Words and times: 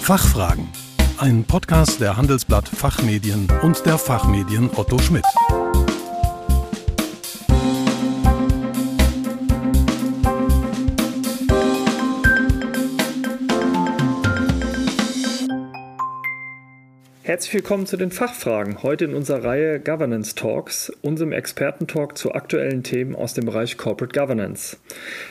Fachfragen. 0.00 0.66
Ein 1.18 1.44
Podcast 1.44 2.00
der 2.00 2.16
Handelsblatt 2.16 2.68
Fachmedien 2.68 3.46
und 3.62 3.84
der 3.86 3.98
Fachmedien 3.98 4.70
Otto 4.74 4.98
Schmidt. 4.98 5.24
Herzlich 17.40 17.54
willkommen 17.54 17.86
zu 17.86 17.96
den 17.96 18.10
Fachfragen. 18.10 18.82
Heute 18.82 19.06
in 19.06 19.14
unserer 19.14 19.42
Reihe 19.42 19.80
Governance 19.80 20.34
Talks, 20.34 20.92
unserem 21.00 21.32
Expertentalk 21.32 22.18
zu 22.18 22.34
aktuellen 22.34 22.82
Themen 22.82 23.16
aus 23.16 23.32
dem 23.32 23.46
Bereich 23.46 23.78
Corporate 23.78 24.12
Governance. 24.12 24.76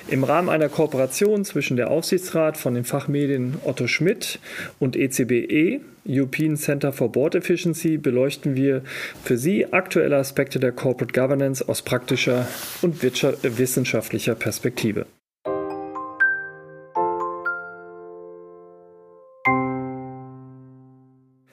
Im 0.07 0.23
Rahmen 0.23 0.49
einer 0.49 0.69
Kooperation 0.69 1.45
zwischen 1.45 1.77
der 1.77 1.91
Aufsichtsrat 1.91 2.57
von 2.57 2.73
den 2.73 2.83
Fachmedien 2.83 3.59
Otto 3.63 3.85
Schmidt 3.85 4.39
und 4.79 4.95
ECBE, 4.95 5.75
e, 5.75 5.81
European 6.07 6.57
Center 6.57 6.91
for 6.91 7.11
Board 7.11 7.35
Efficiency, 7.35 7.97
beleuchten 7.97 8.55
wir 8.55 8.81
für 9.23 9.37
Sie 9.37 9.71
aktuelle 9.71 10.17
Aspekte 10.17 10.59
der 10.59 10.71
Corporate 10.71 11.13
Governance 11.13 11.69
aus 11.69 11.83
praktischer 11.83 12.47
und 12.81 13.03
wissenschaftlicher 13.03 14.33
Perspektive. 14.33 15.05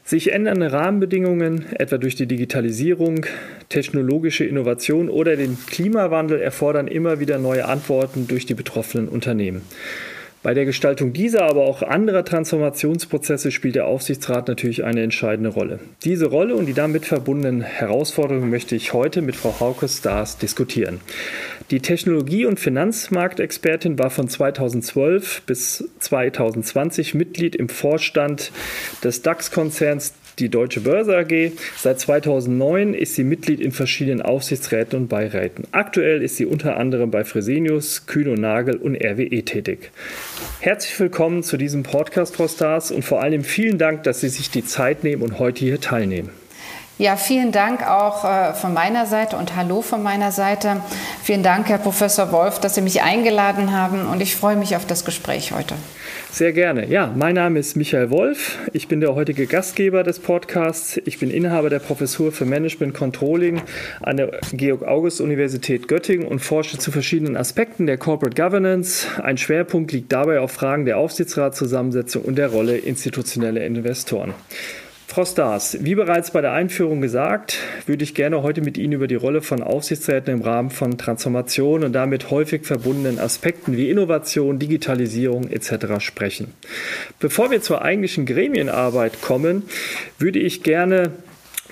Sich 0.09 0.33
ändernde 0.33 0.71
Rahmenbedingungen, 0.71 1.67
etwa 1.73 1.99
durch 1.99 2.15
die 2.15 2.29
Digitalisierung, 2.29 3.27
technologische 3.69 4.45
Innovation 4.45 5.09
oder 5.09 5.35
den 5.35 5.59
Klimawandel, 5.67 6.41
erfordern 6.41 6.87
immer 6.87 7.19
wieder 7.19 7.41
neue 7.41 7.65
Antworten 7.65 8.29
durch 8.29 8.47
die 8.47 8.55
betroffenen 8.55 9.09
Unternehmen. 9.09 9.63
Bei 10.47 10.55
der 10.55 10.65
Gestaltung 10.65 11.13
dieser, 11.13 11.43
aber 11.43 11.63
auch 11.63 11.83
anderer 11.83 12.25
Transformationsprozesse 12.25 13.51
spielt 13.51 13.75
der 13.75 13.89
Aufsichtsrat 13.89 14.47
natürlich 14.47 14.85
eine 14.85 15.03
entscheidende 15.03 15.51
Rolle. 15.51 15.81
Diese 16.05 16.27
Rolle 16.27 16.55
und 16.55 16.67
die 16.67 16.73
damit 16.73 17.05
verbundenen 17.05 17.63
Herausforderungen 17.63 18.49
möchte 18.49 18.77
ich 18.77 18.93
heute 18.93 19.23
mit 19.23 19.35
Frau 19.35 19.59
Hauke 19.59 19.89
Stars 19.89 20.39
diskutieren. 20.39 21.01
Die 21.73 21.81
Technologie- 21.81 22.47
und 22.47 22.61
Finanzmarktexpertin 22.61 23.99
war 23.99 24.11
von 24.11 24.29
2012 24.29 25.43
bis 25.47 25.89
2020 25.99 27.15
Mitglied 27.15 27.57
im 27.57 27.69
Vorstand 27.69 28.53
des 29.03 29.23
DAX-Konzerns 29.23 30.15
die 30.39 30.51
Deutsche 30.51 30.81
Börse 30.81 31.17
AG. 31.17 31.53
Seit 31.77 31.99
2009 31.99 32.93
ist 32.95 33.15
sie 33.15 33.25
Mitglied 33.25 33.61
in 33.61 33.73
verschiedenen 33.73 34.21
Aufsichtsräten 34.21 34.99
und 34.99 35.09
Beiräten. 35.09 35.67
Aktuell 35.73 36.23
ist 36.23 36.37
sie 36.37 36.45
unter 36.45 36.77
anderem 36.77 37.11
bei 37.11 37.25
Fresenius, 37.25 38.07
Kühn 38.07 38.29
und 38.29 38.41
Nagel 38.41 38.77
und 38.77 38.97
RWE 38.97 39.43
tätig. 39.45 39.91
Herzlich 40.61 40.99
willkommen 41.01 41.43
zu 41.43 41.57
diesem 41.57 41.83
Podcast, 41.83 42.37
Frau 42.37 42.49
Stars, 42.49 42.91
und 42.91 43.03
vor 43.03 43.23
allem 43.23 43.45
vielen 43.45 43.79
Dank, 43.79 44.03
dass 44.03 44.21
Sie 44.21 44.29
sich 44.29 44.51
die 44.51 44.65
Zeit 44.65 45.05
nehmen 45.05 45.23
und 45.23 45.39
heute 45.39 45.61
hier 45.61 45.81
teilnehmen. 45.81 46.31
Ja, 46.99 47.17
vielen 47.17 47.53
Dank 47.53 47.87
auch 47.87 48.25
äh, 48.25 48.55
von 48.55 48.73
meiner 48.73 49.05
Seite 49.05 49.37
und 49.37 49.55
hallo 49.55 49.83
von 49.83 50.03
meiner 50.03 50.33
Seite. 50.33 50.81
Vielen 51.23 51.43
Dank, 51.43 51.69
Herr 51.69 51.77
Professor 51.77 52.33
Wolf, 52.33 52.59
dass 52.59 52.75
Sie 52.75 52.81
mich 52.81 53.03
eingeladen 53.03 53.73
haben 53.73 54.07
und 54.07 54.23
ich 54.23 54.35
freue 54.35 54.57
mich 54.57 54.77
auf 54.77 54.87
das 54.87 55.05
Gespräch 55.05 55.53
heute. 55.53 55.75
Sehr 56.31 56.53
gerne. 56.53 56.87
Ja, 56.89 57.15
mein 57.17 57.35
Name 57.35 57.59
ist 57.59 57.77
Michael 57.77 58.11
Wolf. 58.11 58.59
Ich 58.73 58.89
bin 58.89 59.01
der 59.01 59.15
heutige 59.15 59.47
Gastgeber 59.47 60.03
des 60.03 60.19
Podcasts. 60.19 61.01
Ich 61.07 61.19
bin 61.19 61.31
Inhaber 61.31 61.71
der 61.71 61.79
Professur 61.79 62.31
für 62.31 62.45
Management 62.45 62.93
Controlling 62.93 63.63
an 64.03 64.19
der 64.19 64.41
Georg-August-Universität 64.53 65.89
Göttingen 65.89 66.27
und 66.27 66.41
forsche 66.41 66.77
zu 66.77 66.93
verschiedenen 66.93 67.37
Aspekten 67.37 67.87
der 67.87 67.97
Corporate 67.97 68.41
Governance. 68.41 69.07
Ein 69.23 69.39
Schwerpunkt 69.39 69.93
liegt 69.93 70.13
dabei 70.13 70.41
auf 70.41 70.53
Fragen 70.53 70.85
der 70.85 70.99
Aufsichtsratszusammensetzung 70.99 72.23
und 72.23 72.37
der 72.37 72.49
Rolle 72.49 72.77
institutioneller 72.77 73.65
Investoren. 73.65 74.35
Frau 75.17 75.25
Stars, 75.25 75.79
wie 75.81 75.95
bereits 75.95 76.31
bei 76.31 76.43
der 76.43 76.53
Einführung 76.53 77.01
gesagt, 77.01 77.57
würde 77.87 78.05
ich 78.05 78.15
gerne 78.15 78.43
heute 78.43 78.61
mit 78.61 78.77
Ihnen 78.77 78.93
über 78.93 79.07
die 79.07 79.15
Rolle 79.15 79.41
von 79.41 79.63
Aufsichtsräten 79.63 80.31
im 80.31 80.43
Rahmen 80.43 80.69
von 80.69 80.99
Transformation 80.99 81.85
und 81.85 81.95
damit 81.95 82.31
häufig 82.31 82.67
verbundenen 82.67 83.19
Aspekten 83.19 83.79
wie 83.79 83.89
Innovation, 83.89 84.59
Digitalisierung 84.59 85.49
etc. 85.49 86.05
sprechen. 86.05 86.53
Bevor 87.19 87.51
wir 87.51 87.63
zur 87.63 87.81
eigentlichen 87.81 88.27
Gremienarbeit 88.27 89.23
kommen, 89.23 89.63
würde 90.19 90.39
ich 90.39 90.63
gerne 90.63 91.13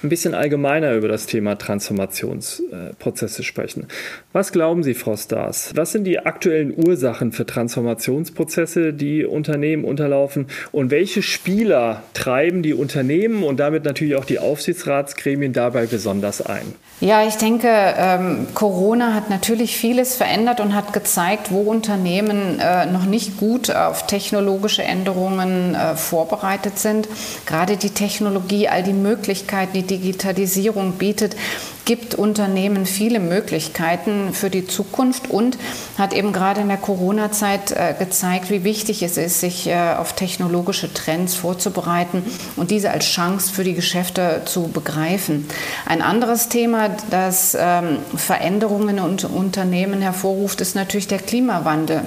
ein 0.05 0.09
bisschen 0.09 0.35
allgemeiner 0.35 0.95
über 0.95 1.09
das 1.09 1.27
Thema 1.27 1.57
Transformationsprozesse 1.57 3.43
sprechen. 3.43 3.87
Was 4.33 4.53
glauben 4.53 4.83
Sie, 4.83 4.95
Frau 4.95 5.17
Stars? 5.17 5.73
Was 5.75 5.93
sind 5.93 6.05
die 6.05 6.21
aktuellen 6.21 6.75
Ursachen 6.77 7.33
für 7.33 7.47
Transformationsprozesse, 7.47 8.93
die 8.93 9.25
Unternehmen 9.25 9.85
unterlaufen? 9.85 10.47
Und 10.73 10.91
welche 10.91 11.23
Spieler 11.23 12.03
treiben 12.13 12.63
die 12.63 12.75
Unternehmen 12.75 13.43
und 13.43 13.59
damit 13.61 13.85
natürlich 13.85 14.17
auch 14.17 14.25
die 14.25 14.39
Aufsichtsratsgremien 14.39 15.53
dabei 15.53 15.87
besonders 15.87 16.43
ein? 16.43 16.75
Ja, 17.01 17.27
ich 17.27 17.37
denke, 17.37 17.69
ähm, 17.69 18.47
Corona 18.55 19.15
hat 19.15 19.31
natürlich 19.31 19.77
vieles 19.77 20.15
verändert 20.15 20.61
und 20.61 20.75
hat 20.75 20.93
gezeigt, 20.93 21.51
wo 21.51 21.63
Unternehmen 21.63 22.61
äh, 22.61 22.87
noch 22.87 23.05
nicht 23.05 23.37
gut 23.37 23.75
auf 23.75 24.07
technologische 24.07 24.83
Änderungen 24.83 25.75
äh, 25.75 25.97
vorbereitet 25.97 26.79
sind. 26.79 27.09
Gerade 27.47 27.77
die 27.77 27.91
Technologie, 27.91 28.69
all 28.69 28.83
die 28.83 28.93
Möglichkeiten, 28.93 29.73
die 29.73 29.83
Digitalisierung 29.99 30.93
bietet, 30.93 31.37
gibt 31.85 32.15
Unternehmen 32.15 32.87
viele 32.87 33.21
Möglichkeiten 33.21 34.33
für 34.33 34.51
die 34.51 34.67
Zukunft 34.67 35.31
und 35.31 35.59
hat 35.99 36.13
eben 36.13 36.33
gerade 36.33 36.63
in 36.63 36.69
der 36.69 36.79
Corona-Zeit 36.79 37.73
äh, 37.73 37.95
gezeigt, 37.99 38.51
wie 38.51 38.65
wichtig 38.65 39.03
es 39.03 39.17
ist, 39.17 39.41
sich 39.41 39.67
äh, 39.67 39.95
auf 39.99 40.15
technologische 40.15 40.93
Trends 40.93 41.35
vorzubereiten 41.35 42.25
und 42.57 42.71
diese 42.71 42.91
als 42.91 43.07
Chance 43.07 43.53
für 43.53 43.65
die 43.65 43.75
Geschäfte 43.75 44.43
zu 44.47 44.69
begreifen. 44.69 45.47
Ein 45.87 46.03
anderes 46.03 46.49
Thema, 46.49 46.91
das 47.11 47.57
ähm, 47.59 47.99
Veränderungen 48.17 48.99
in 48.99 48.99
Unternehmen 48.99 50.01
hervorruft, 50.01 50.61
ist 50.61 50.75
natürlich 50.75 51.09
der 51.09 51.19
Klimawandel 51.19 52.03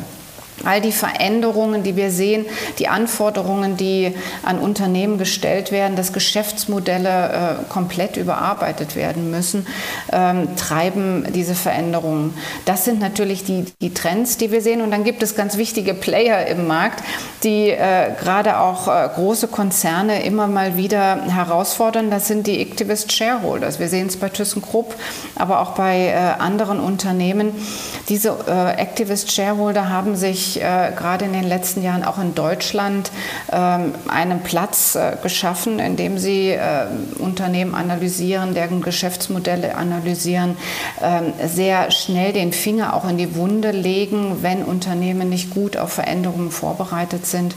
all 0.63 0.81
die 0.81 0.91
Veränderungen, 0.91 1.84
die 1.84 1.95
wir 1.95 2.12
sehen, 2.12 2.45
die 2.79 2.88
Anforderungen, 2.88 3.78
die 3.78 4.13
an 4.44 4.59
Unternehmen 4.59 5.18
gestellt 5.18 5.72
werden, 5.72 5.95
dass 5.95 6.13
Geschäftsmodelle 6.13 7.59
äh, 7.68 7.72
komplett 7.72 8.18
überarbeitet 8.18 8.95
werden 8.95 9.29
müssen, 9.31 9.68
ähm, 10.12 10.56
treiben 10.56 11.28
diese 11.34 11.56
Veränderungen. 11.56 12.34
Das 12.66 12.85
sind 12.85 13.00
natürlich 13.00 13.44
die, 13.44 13.66
die 13.81 13.94
Trends, 13.94 14.38
die 14.38 14.51
wir 14.51 14.62
sehen. 14.62 14.81
Und 14.81 14.91
dann 14.91 15.03
gibt 15.03 15.22
es 15.23 15.35
ganz 15.35 15.57
wichtige 15.57 15.94
Player 15.94 16.47
im 16.47 16.68
Markt, 16.68 17.03
die 17.44 17.69
äh, 17.69 18.12
gerade 18.19 18.59
auch 18.59 18.88
äh, 18.88 19.09
große 19.13 19.47
Konzerne 19.47 20.24
immer 20.24 20.47
mal 20.47 20.78
wieder 20.78 21.24
herausfordern. 21.31 22.09
Das 22.09 22.28
sind 22.28 22.47
die 22.47 22.62
Activist 22.62 23.12
Shareholders. 23.12 23.79
Wir 23.79 23.89
sehen 23.89 24.07
es 24.07 24.18
bei 24.18 24.29
ThyssenKrupp, 24.29 24.95
aber 25.35 25.62
auch 25.62 25.72
bei 25.72 26.07
äh, 26.07 26.41
anderen 26.41 26.79
Unternehmen. 26.79 27.51
Diese 28.09 28.38
äh, 28.47 28.81
Activist 28.81 29.31
Shareholder 29.31 29.89
haben 29.89 30.16
sich 30.16 30.47
äh, 30.56 30.91
gerade 30.96 31.25
in 31.25 31.34
den 31.34 31.44
letzten 31.44 31.84
Jahren 31.84 32.06
auch 32.06 32.18
in 32.18 32.34
Deutschland 32.34 33.12
ähm, 33.52 33.94
einen 34.08 34.41
Platz 34.41 34.96
äh, 34.96 35.18
geschaffen, 35.22 35.80
in 35.80 35.97
dem 35.97 36.18
sie 36.18 36.52
äh, 36.52 36.85
Unternehmen 37.19 37.75
analysieren, 37.75 38.53
deren 38.53 38.81
Geschäftsmodelle 38.81 39.75
analysieren, 39.75 40.56
ähm, 41.03 41.34
sehr 41.46 41.91
schnell 41.91 42.31
den 42.31 42.53
Finger 42.53 42.94
auch 42.94 43.07
in 43.09 43.18
die 43.18 43.36
Wunde 43.36 43.72
legen, 43.72 44.38
wenn 44.41 44.63
Unternehmen 44.63 45.30
nicht 45.30 45.50
gut 45.50 45.75
auf 45.75 45.94
Veränderungen 45.94 46.52
vorbereitet 46.52 47.25
sind. 47.25 47.56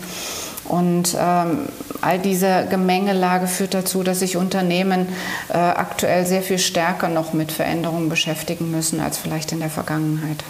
Und 0.70 1.16
ähm, 1.18 1.68
all 2.00 2.18
diese 2.20 2.66
Gemengelage 2.70 3.48
führt 3.48 3.74
dazu, 3.74 4.04
dass 4.04 4.20
sich 4.20 4.36
Unternehmen 4.36 5.08
äh, 5.48 5.56
aktuell 5.56 6.26
sehr 6.26 6.42
viel 6.42 6.58
stärker 6.58 7.08
noch 7.08 7.32
mit 7.32 7.50
Veränderungen 7.50 8.08
beschäftigen 8.08 8.70
müssen 8.70 9.00
als 9.00 9.18
vielleicht 9.18 9.50
in 9.52 9.58
der 9.58 9.70
Vergangenheit. 9.70 10.44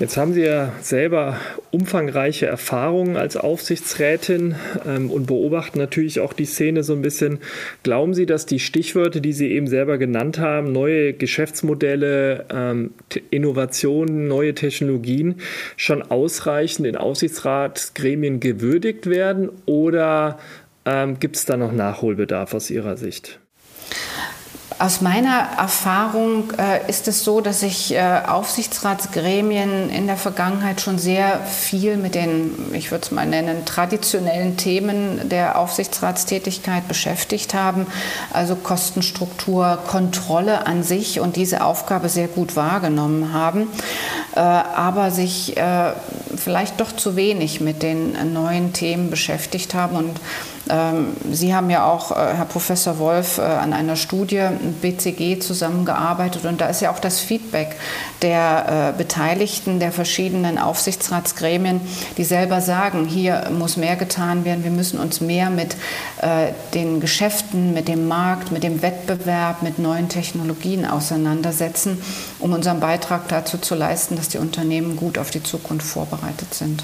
Jetzt 0.00 0.16
haben 0.16 0.32
Sie 0.32 0.42
ja 0.42 0.72
selber 0.80 1.38
umfangreiche 1.70 2.46
Erfahrungen 2.46 3.16
als 3.16 3.36
Aufsichtsrätin 3.36 4.56
ähm, 4.84 5.08
und 5.08 5.26
beobachten 5.26 5.78
natürlich 5.78 6.18
auch 6.18 6.32
die 6.32 6.46
Szene 6.46 6.82
so 6.82 6.94
ein 6.94 7.02
bisschen. 7.02 7.38
Glauben 7.84 8.12
Sie, 8.12 8.26
dass 8.26 8.44
die 8.44 8.58
Stichwörter, 8.58 9.20
die 9.20 9.32
Sie 9.32 9.52
eben 9.52 9.68
selber 9.68 9.96
genannt 9.96 10.40
haben, 10.40 10.72
neue 10.72 11.12
Geschäftsmodelle, 11.12 12.46
ähm, 12.52 12.90
Innovationen, 13.30 14.26
neue 14.26 14.54
Technologien, 14.54 15.36
schon 15.76 16.02
ausreichend 16.02 16.88
in 16.88 16.96
Aufsichtsratsgremien 16.96 18.40
gewürdigt 18.40 19.06
werden 19.06 19.48
oder 19.64 20.40
ähm, 20.86 21.20
gibt 21.20 21.36
es 21.36 21.44
da 21.44 21.56
noch 21.56 21.70
Nachholbedarf 21.72 22.52
aus 22.52 22.68
Ihrer 22.68 22.96
Sicht? 22.96 23.38
Aus 24.78 25.00
meiner 25.00 25.50
Erfahrung 25.56 26.52
äh, 26.58 26.90
ist 26.90 27.06
es 27.06 27.22
so, 27.22 27.40
dass 27.40 27.60
sich 27.60 27.94
äh, 27.94 28.22
Aufsichtsratsgremien 28.26 29.88
in 29.88 30.08
der 30.08 30.16
Vergangenheit 30.16 30.80
schon 30.80 30.98
sehr 30.98 31.40
viel 31.40 31.96
mit 31.96 32.16
den, 32.16 32.72
ich 32.72 32.90
würde 32.90 33.04
es 33.04 33.12
mal 33.12 33.24
nennen, 33.24 33.64
traditionellen 33.64 34.56
Themen 34.56 35.28
der 35.28 35.58
Aufsichtsratstätigkeit 35.60 36.88
beschäftigt 36.88 37.54
haben. 37.54 37.86
Also 38.32 38.56
Kostenstruktur, 38.56 39.78
Kontrolle 39.86 40.66
an 40.66 40.82
sich 40.82 41.20
und 41.20 41.36
diese 41.36 41.62
Aufgabe 41.62 42.08
sehr 42.08 42.26
gut 42.28 42.56
wahrgenommen 42.56 43.32
haben, 43.32 43.68
äh, 44.34 44.40
aber 44.40 45.12
sich 45.12 45.56
äh, 45.56 45.92
vielleicht 46.36 46.80
doch 46.80 46.90
zu 46.90 47.14
wenig 47.14 47.60
mit 47.60 47.84
den 47.84 48.32
neuen 48.32 48.72
Themen 48.72 49.08
beschäftigt 49.08 49.72
haben 49.72 49.94
und 49.94 50.20
Sie 51.30 51.54
haben 51.54 51.68
ja 51.68 51.84
auch, 51.84 52.10
äh, 52.10 52.14
Herr 52.14 52.46
Professor 52.46 52.98
Wolf, 52.98 53.36
äh, 53.36 53.42
an 53.42 53.74
einer 53.74 53.96
Studie 53.96 54.42
BCG 54.80 55.38
zusammengearbeitet 55.38 56.46
und 56.46 56.58
da 56.60 56.68
ist 56.68 56.80
ja 56.80 56.90
auch 56.90 56.98
das 56.98 57.20
Feedback 57.20 57.76
der 58.22 58.92
äh, 58.94 58.96
Beteiligten 58.96 59.78
der 59.78 59.92
verschiedenen 59.92 60.58
Aufsichtsratsgremien, 60.58 61.82
die 62.16 62.24
selber 62.24 62.62
sagen, 62.62 63.04
hier 63.04 63.50
muss 63.50 63.76
mehr 63.76 63.96
getan 63.96 64.46
werden, 64.46 64.64
wir 64.64 64.70
müssen 64.70 64.98
uns 64.98 65.20
mehr 65.20 65.50
mit 65.50 65.76
den 66.72 67.00
Geschäften, 67.00 67.74
mit 67.74 67.88
dem 67.88 68.08
Markt, 68.08 68.50
mit 68.50 68.62
dem 68.62 68.80
Wettbewerb, 68.80 69.62
mit 69.62 69.78
neuen 69.78 70.08
Technologien 70.08 70.86
auseinandersetzen, 70.86 72.00
um 72.38 72.52
unseren 72.52 72.80
Beitrag 72.80 73.28
dazu 73.28 73.58
zu 73.58 73.74
leisten, 73.74 74.16
dass 74.16 74.28
die 74.28 74.38
Unternehmen 74.38 74.96
gut 74.96 75.18
auf 75.18 75.30
die 75.30 75.42
Zukunft 75.42 75.86
vorbereitet 75.86 76.54
sind. 76.54 76.82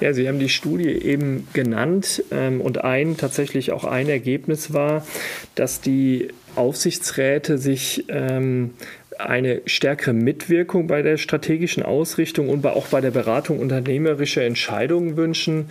Ja, 0.00 0.12
Sie 0.12 0.28
haben 0.28 0.38
die 0.38 0.50
Studie 0.50 0.90
eben 0.90 1.48
genannt 1.54 2.22
ähm, 2.30 2.60
und 2.60 2.84
ein 2.84 3.16
tatsächlich 3.16 3.72
auch 3.72 3.84
ein 3.84 4.08
Ergebnis 4.08 4.74
war, 4.74 5.06
dass 5.54 5.80
die 5.80 6.28
Aufsichtsräte 6.54 7.56
sich 7.56 8.04
ähm, 8.08 8.74
eine 9.18 9.62
stärkere 9.64 10.12
Mitwirkung 10.12 10.86
bei 10.86 11.00
der 11.00 11.16
strategischen 11.16 11.82
Ausrichtung 11.82 12.50
und 12.50 12.66
auch 12.66 12.88
bei 12.88 13.00
der 13.00 13.10
Beratung 13.10 13.58
unternehmerischer 13.58 14.42
Entscheidungen 14.42 15.16
wünschen. 15.16 15.70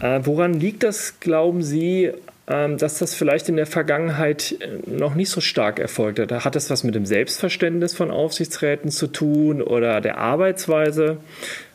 Äh, 0.00 0.20
woran 0.24 0.54
liegt 0.54 0.82
das, 0.82 1.20
glauben 1.20 1.62
Sie, 1.62 2.10
ähm, 2.48 2.78
dass 2.78 2.98
das 2.98 3.14
vielleicht 3.14 3.48
in 3.48 3.56
der 3.56 3.66
Vergangenheit 3.66 4.56
äh, 4.60 4.90
noch 4.90 5.14
nicht 5.14 5.30
so 5.30 5.40
stark 5.40 5.78
erfolgt 5.78 6.18
hat? 6.18 6.44
Hat 6.44 6.56
das 6.56 6.70
was 6.70 6.82
mit 6.82 6.96
dem 6.96 7.06
Selbstverständnis 7.06 7.94
von 7.94 8.10
Aufsichtsräten 8.10 8.90
zu 8.90 9.06
tun 9.06 9.62
oder 9.62 10.00
der 10.00 10.18
Arbeitsweise? 10.18 11.18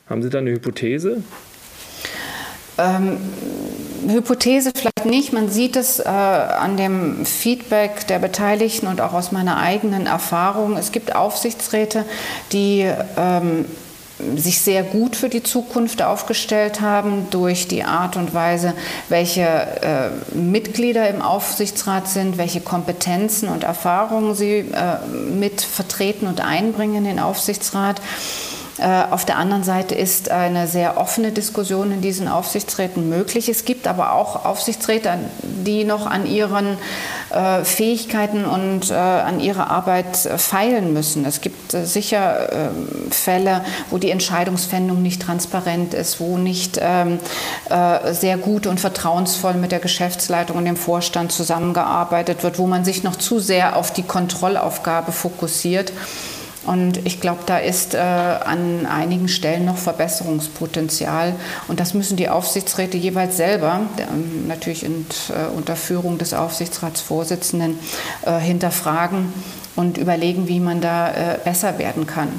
Haben 0.10 0.22
Sie 0.22 0.30
da 0.30 0.40
eine 0.40 0.52
Hypothese? 0.52 1.24
Ähm, 2.78 3.18
Hypothese 4.08 4.72
vielleicht 4.76 5.06
nicht. 5.06 5.34
Man 5.34 5.50
sieht 5.50 5.76
es 5.76 6.00
äh, 6.00 6.08
an 6.08 6.78
dem 6.78 7.26
Feedback 7.26 8.08
der 8.08 8.20
Beteiligten 8.20 8.88
und 8.88 9.02
auch 9.02 9.14
aus 9.14 9.32
meiner 9.32 9.58
eigenen 9.58 10.06
Erfahrung. 10.06 10.78
Es 10.78 10.92
gibt 10.92 11.16
Aufsichtsräte, 11.16 12.06
die 12.52 12.90
ähm, 13.18 13.66
sich 14.36 14.62
sehr 14.62 14.84
gut 14.84 15.16
für 15.16 15.28
die 15.28 15.44
Zukunft 15.44 16.02
aufgestellt 16.02 16.80
haben 16.80 17.28
durch 17.32 17.68
die 17.68 17.84
Art 17.84 18.16
und 18.16 18.34
Weise, 18.34 18.74
welche 19.10 19.42
äh, 19.42 20.36
Mitglieder 20.36 21.10
im 21.10 21.22
Aufsichtsrat 21.22 22.08
sind, 22.08 22.38
welche 22.38 22.62
Kompetenzen 22.62 23.50
und 23.50 23.64
Erfahrungen 23.64 24.34
sie 24.34 24.60
äh, 24.60 25.06
mit 25.08 25.62
vertreten 25.62 26.28
und 26.28 26.42
einbringen 26.42 26.96
in 26.96 27.04
den 27.04 27.20
Aufsichtsrat. 27.20 28.00
Äh, 28.78 29.04
auf 29.10 29.24
der 29.24 29.38
anderen 29.38 29.64
Seite 29.64 29.96
ist 29.96 30.30
eine 30.30 30.68
sehr 30.68 30.98
offene 30.98 31.32
Diskussion 31.32 31.94
in 31.94 32.02
diesen 32.02 32.28
Aufsichtsräten 32.28 33.08
möglich. 33.08 33.48
Es 33.48 33.64
gibt 33.64 33.88
aber 33.88 34.14
auch 34.14 34.46
Aufsichtsräte, 34.46 35.18
die 35.44 35.86
noch 35.86 36.06
an 36.08 36.26
ihren 36.26 36.78
äh, 37.30 37.64
Fähigkeiten 37.64 38.44
und 38.44 38.92
äh, 38.92 38.94
an 38.96 39.40
ihrer 39.40 39.72
Arbeit 39.72 40.18
feilen 40.18 40.92
müssen. 40.92 41.24
Es 41.24 41.40
gibt 41.40 41.72
sicher 41.72 42.52
ähm, 42.52 43.12
Fälle, 43.12 43.64
wo 43.92 43.98
die 43.98 44.12
Entscheidungsfindung 44.12 45.02
nicht 45.02 45.22
transparent 45.22 45.94
ist, 45.94 46.20
wo 46.20 46.38
nicht 46.38 46.80
ähm, 46.82 47.20
sehr 48.12 48.38
gut 48.38 48.68
und 48.68 48.80
vertrauensvoll 48.80 49.54
mit 49.54 49.72
der 49.72 49.80
Geschäftsleitung 49.80 50.58
und 50.58 50.66
dem 50.66 50.76
Vorstand 50.76 51.32
zusammengearbeitet 51.32 52.44
wird, 52.44 52.60
wo 52.60 52.68
man 52.68 52.86
sich 52.86 53.04
noch 53.04 53.16
zu 53.16 53.40
sehr 53.40 53.76
auf 53.76 53.92
die 53.92 54.04
Kontrollaufgabe 54.04 55.12
fokussiert. 55.12 55.92
Und 56.66 57.06
ich 57.06 57.22
glaube, 57.22 57.42
da 57.46 57.58
ist 57.58 57.94
äh, 57.94 57.98
an 57.98 58.86
einigen 58.86 59.28
Stellen 59.28 59.66
noch 59.66 59.78
Verbesserungspotenzial. 59.78 61.36
Und 61.68 61.80
das 61.80 61.94
müssen 61.94 62.18
die 62.18 62.30
Aufsichtsräte 62.30 62.98
jeweils 62.98 63.38
selber, 63.38 63.82
äh, 63.98 64.04
natürlich 64.48 64.84
in, 64.84 65.06
äh, 65.30 65.56
unter 65.56 65.76
Führung 65.76 66.18
des 66.18 66.34
Aufsichtsratsvorsitzenden, 66.34 67.80
äh, 68.26 68.40
hinterfragen 68.40 69.34
und 69.76 69.98
überlegen, 69.98 70.48
wie 70.48 70.60
man 70.60 70.82
da 70.82 71.10
äh, 71.10 71.38
besser 71.44 71.78
werden 71.78 72.08
kann. 72.08 72.30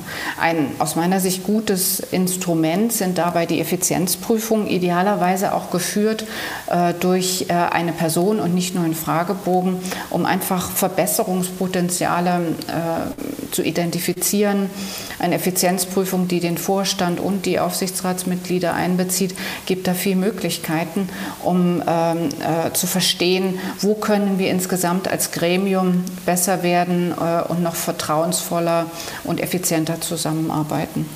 Ein 0.41 0.69
aus 0.79 0.97
meiner 0.97 1.21
Sicht 1.21 1.45
gutes 1.45 2.01
Instrument 2.01 2.93
sind 2.93 3.19
dabei 3.19 3.47
die 3.47 3.61
Effizienzprüfungen, 3.61 4.67
idealerweise 4.67 5.55
auch 5.55 5.71
geführt 5.71 6.25
äh, 6.69 6.95
durch 6.95 7.47
äh, 7.49 7.53
eine 7.53 7.93
Person 7.93 8.41
und 8.41 8.55
nicht 8.55 8.75
nur 8.75 8.85
einen 8.85 8.95
Fragebogen, 8.95 9.77
um 10.11 10.25
einfach 10.25 10.71
Verbesserungspotenziale 10.71 12.41
äh, 12.69 13.53
zu 13.53 13.63
identifizieren. 13.63 14.71
Eine 15.19 15.37
Effizienzprüfung, 15.37 16.29
die 16.29 16.41
den 16.41 16.59
Vorstand 16.59 17.21
und 17.21 17.47
die 17.47 17.59
Aufsichtsratsmitglieder 17.59 18.75
einbezieht, 18.75 19.35
gibt 19.67 19.87
da 19.87 19.95
viele 19.95 20.17
Möglichkeiten, 20.17 21.09
um 21.43 21.83
ähm, 21.87 22.29
äh, 22.41 22.73
zu 22.73 22.87
verstehen, 22.87 23.59
wo 23.81 23.95
können 23.95 24.39
wir 24.39 24.51
insgesamt 24.51 25.09
als 25.09 25.33
Gremium 25.33 26.05
besser 26.25 26.63
werden 26.63 27.15
und 27.49 27.63
noch 27.63 27.75
vertrauensvoller 27.75 28.91
und 29.25 29.41
effizienter 29.41 30.01
zusammenarbeiten. 30.01 31.07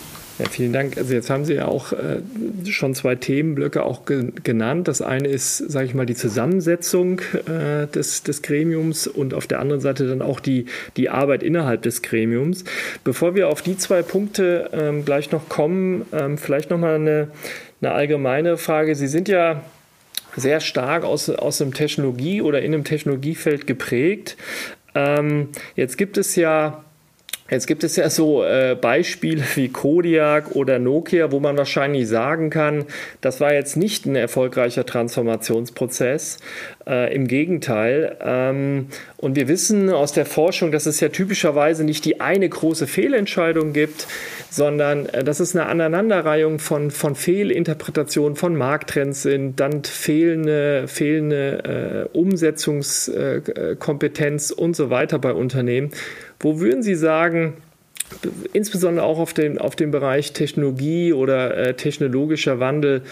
Ja, 0.40 0.48
vielen 0.48 0.72
Dank. 0.72 0.96
Also 0.96 1.12
jetzt 1.12 1.28
haben 1.28 1.44
Sie 1.44 1.52
ja 1.52 1.66
auch 1.66 1.92
äh, 1.92 2.22
schon 2.64 2.94
zwei 2.94 3.14
Themenblöcke 3.14 3.82
auch 3.82 4.06
ge 4.06 4.32
genannt. 4.42 4.88
Das 4.88 5.02
eine 5.02 5.28
ist, 5.28 5.58
sage 5.58 5.84
ich 5.84 5.92
mal, 5.92 6.06
die 6.06 6.14
Zusammensetzung 6.14 7.20
äh, 7.46 7.86
des, 7.88 8.22
des 8.22 8.40
Gremiums 8.40 9.06
und 9.06 9.34
auf 9.34 9.46
der 9.46 9.60
anderen 9.60 9.82
Seite 9.82 10.08
dann 10.08 10.22
auch 10.22 10.40
die, 10.40 10.64
die 10.96 11.10
Arbeit 11.10 11.42
innerhalb 11.42 11.82
des 11.82 12.00
Gremiums. 12.00 12.64
Bevor 13.04 13.34
wir 13.34 13.48
auf 13.48 13.60
die 13.60 13.76
zwei 13.76 14.00
Punkte 14.00 14.70
ähm, 14.72 15.04
gleich 15.04 15.30
noch 15.30 15.50
kommen, 15.50 16.06
ähm, 16.12 16.38
vielleicht 16.38 16.70
nochmal 16.70 16.94
eine, 16.94 17.28
eine 17.82 17.92
allgemeine 17.92 18.56
Frage. 18.56 18.94
Sie 18.94 19.08
sind 19.08 19.28
ja 19.28 19.60
sehr 20.36 20.60
stark 20.60 21.04
aus, 21.04 21.28
aus 21.28 21.58
dem 21.58 21.74
Technologie- 21.74 22.42
oder 22.42 22.62
in 22.62 22.72
einem 22.72 22.84
Technologiefeld 22.84 23.66
geprägt. 23.66 24.36
Ähm, 24.94 25.48
jetzt 25.76 25.96
gibt 25.96 26.16
es 26.18 26.36
ja 26.36 26.84
Jetzt 27.50 27.66
gibt 27.66 27.82
es 27.82 27.96
ja 27.96 28.08
so 28.08 28.44
äh, 28.44 28.76
Beispiele 28.80 29.42
wie 29.56 29.68
Kodiak 29.68 30.54
oder 30.54 30.78
Nokia, 30.78 31.32
wo 31.32 31.40
man 31.40 31.56
wahrscheinlich 31.56 32.06
sagen 32.06 32.48
kann, 32.48 32.84
das 33.20 33.40
war 33.40 33.52
jetzt 33.52 33.76
nicht 33.76 34.06
ein 34.06 34.14
erfolgreicher 34.14 34.86
Transformationsprozess. 34.86 36.38
Äh, 36.86 37.12
Im 37.14 37.26
Gegenteil. 37.26 38.16
Ähm, 38.20 38.86
und 39.16 39.34
wir 39.36 39.48
wissen 39.48 39.88
aus 39.90 40.12
der 40.12 40.26
Forschung, 40.26 40.70
dass 40.72 40.86
es 40.86 41.00
ja 41.00 41.08
typischerweise 41.08 41.84
nicht 41.84 42.04
die 42.04 42.20
eine 42.20 42.48
große 42.48 42.86
Fehlentscheidung 42.86 43.72
gibt, 43.72 44.06
sondern 44.50 45.06
äh, 45.06 45.22
dass 45.22 45.38
es 45.40 45.54
eine 45.54 45.66
Aneinanderreihung 45.66 46.58
von, 46.58 46.90
von 46.90 47.14
Fehlinterpretationen 47.14 48.36
von 48.36 48.56
Markttrends 48.56 49.22
sind, 49.22 49.60
dann 49.60 49.84
fehlende, 49.84 50.88
fehlende 50.88 52.08
äh, 52.12 52.16
Umsetzungskompetenz 52.16 54.50
und 54.50 54.74
so 54.74 54.90
weiter 54.90 55.18
bei 55.18 55.32
Unternehmen. 55.32 55.92
Wo 56.40 56.58
würden 56.58 56.82
Sie 56.82 56.94
sagen, 56.94 57.54
insbesondere 58.52 59.04
auch 59.04 59.18
auf 59.18 59.34
den, 59.34 59.58
auf 59.58 59.76
dem 59.76 59.90
Bereich 59.90 60.32
Technologie 60.32 61.12
oder 61.12 61.56
äh, 61.56 61.74
technologischer 61.74 62.60
Wandel, 62.60 63.02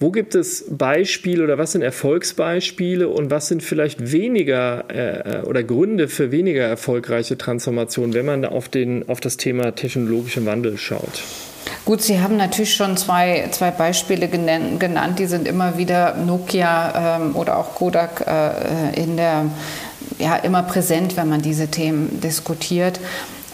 wo 0.00 0.12
gibt 0.12 0.36
es 0.36 0.64
Beispiele 0.70 1.42
oder 1.42 1.58
was 1.58 1.72
sind 1.72 1.82
Erfolgsbeispiele 1.82 3.08
und 3.08 3.32
was 3.32 3.48
sind 3.48 3.64
vielleicht 3.64 4.12
weniger 4.12 4.84
äh, 4.88 5.42
oder 5.44 5.64
Gründe 5.64 6.06
für 6.06 6.30
weniger 6.30 6.62
erfolgreiche 6.62 7.36
Transformationen, 7.36 8.14
wenn 8.14 8.26
man 8.26 8.44
auf, 8.44 8.68
den, 8.68 9.08
auf 9.08 9.20
das 9.20 9.36
Thema 9.38 9.74
technologischen 9.74 10.46
Wandel 10.46 10.78
schaut? 10.78 11.22
Gut, 11.84 12.00
Sie 12.02 12.20
haben 12.20 12.36
natürlich 12.36 12.74
schon 12.74 12.96
zwei, 12.96 13.48
zwei 13.50 13.70
Beispiele 13.70 14.28
genannt, 14.28 15.18
die 15.18 15.26
sind 15.26 15.48
immer 15.48 15.78
wieder 15.78 16.14
Nokia 16.14 17.16
ähm, 17.16 17.34
oder 17.34 17.58
auch 17.58 17.74
Kodak 17.74 18.24
äh, 18.26 19.02
in 19.02 19.16
der 19.16 19.46
ja 20.18 20.36
immer 20.36 20.62
präsent, 20.62 21.16
wenn 21.16 21.28
man 21.28 21.42
diese 21.42 21.68
Themen 21.68 22.20
diskutiert. 22.20 23.00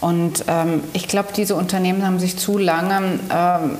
Und 0.01 0.45
ähm, 0.47 0.83
ich 0.93 1.07
glaube, 1.07 1.29
diese 1.35 1.55
Unternehmen 1.55 2.05
haben 2.05 2.19
sich 2.19 2.37
zu 2.37 2.57
lange 2.57 3.19
ähm, 3.33 3.77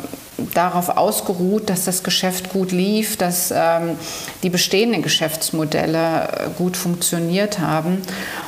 darauf 0.53 0.98
ausgeruht, 0.98 1.70
dass 1.70 1.86
das 1.86 2.03
Geschäft 2.03 2.51
gut 2.51 2.72
lief, 2.72 3.17
dass 3.17 3.51
ähm, 3.55 3.98
die 4.44 4.50
bestehenden 4.50 5.01
Geschäftsmodelle 5.01 6.27
äh, 6.27 6.50
gut 6.58 6.77
funktioniert 6.77 7.60
haben. 7.60 8.01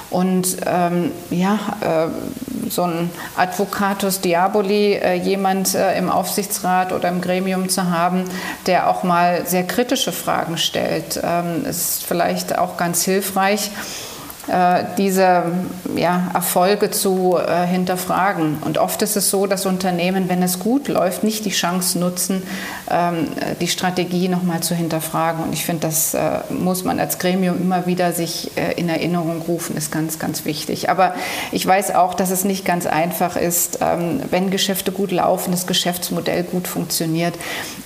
Und 0.09 0.57
ähm, 0.65 1.11
ja, 1.29 1.59
äh, 1.81 2.69
so 2.69 2.83
ein 2.83 3.09
Advocatus 3.35 4.21
Diaboli, 4.21 4.93
äh, 4.93 5.13
jemand 5.13 5.75
äh, 5.75 5.97
im 5.97 6.09
Aufsichtsrat 6.09 6.91
oder 6.91 7.09
im 7.09 7.21
Gremium 7.21 7.69
zu 7.69 7.89
haben, 7.89 8.23
der 8.65 8.89
auch 8.89 9.03
mal 9.03 9.45
sehr 9.45 9.63
kritische 9.65 10.11
Fragen 10.11 10.57
stellt, 10.57 11.19
ähm, 11.23 11.65
ist 11.65 12.05
vielleicht 12.05 12.57
auch 12.57 12.77
ganz 12.77 13.03
hilfreich. 13.03 13.71
Äh, 14.47 14.83
diese 14.97 15.43
ja, 15.95 16.31
Erfolge 16.33 16.91
zu 16.91 17.37
äh, 17.37 17.65
hinterfragen. 17.65 18.57
Und 18.63 18.77
oft 18.77 19.01
ist 19.01 19.17
es 19.17 19.29
so, 19.29 19.45
dass 19.45 19.65
Unternehmen, 19.65 20.29
wenn 20.29 20.41
es 20.41 20.59
gut 20.59 20.87
läuft, 20.87 21.23
nicht 21.23 21.45
die 21.45 21.51
Chance 21.51 21.99
nutzen, 21.99 22.43
die 23.59 23.67
Strategie 23.67 24.27
nochmal 24.29 24.61
zu 24.61 24.75
hinterfragen. 24.75 25.43
Und 25.43 25.53
ich 25.53 25.65
finde, 25.65 25.87
das 25.87 26.13
äh, 26.13 26.39
muss 26.49 26.83
man 26.83 26.99
als 26.99 27.19
Gremium 27.19 27.59
immer 27.59 27.85
wieder 27.85 28.13
sich 28.13 28.51
äh, 28.57 28.73
in 28.73 28.89
Erinnerung 28.89 29.41
rufen, 29.41 29.75
ist 29.75 29.91
ganz, 29.91 30.19
ganz 30.19 30.45
wichtig. 30.45 30.89
Aber 30.89 31.15
ich 31.51 31.65
weiß 31.65 31.95
auch, 31.95 32.13
dass 32.13 32.31
es 32.31 32.45
nicht 32.45 32.65
ganz 32.65 32.85
einfach 32.85 33.35
ist. 33.35 33.79
Ähm, 33.81 34.21
wenn 34.29 34.49
Geschäfte 34.49 34.91
gut 34.91 35.11
laufen, 35.11 35.51
das 35.51 35.67
Geschäftsmodell 35.67 36.43
gut 36.43 36.67
funktioniert, 36.67 37.35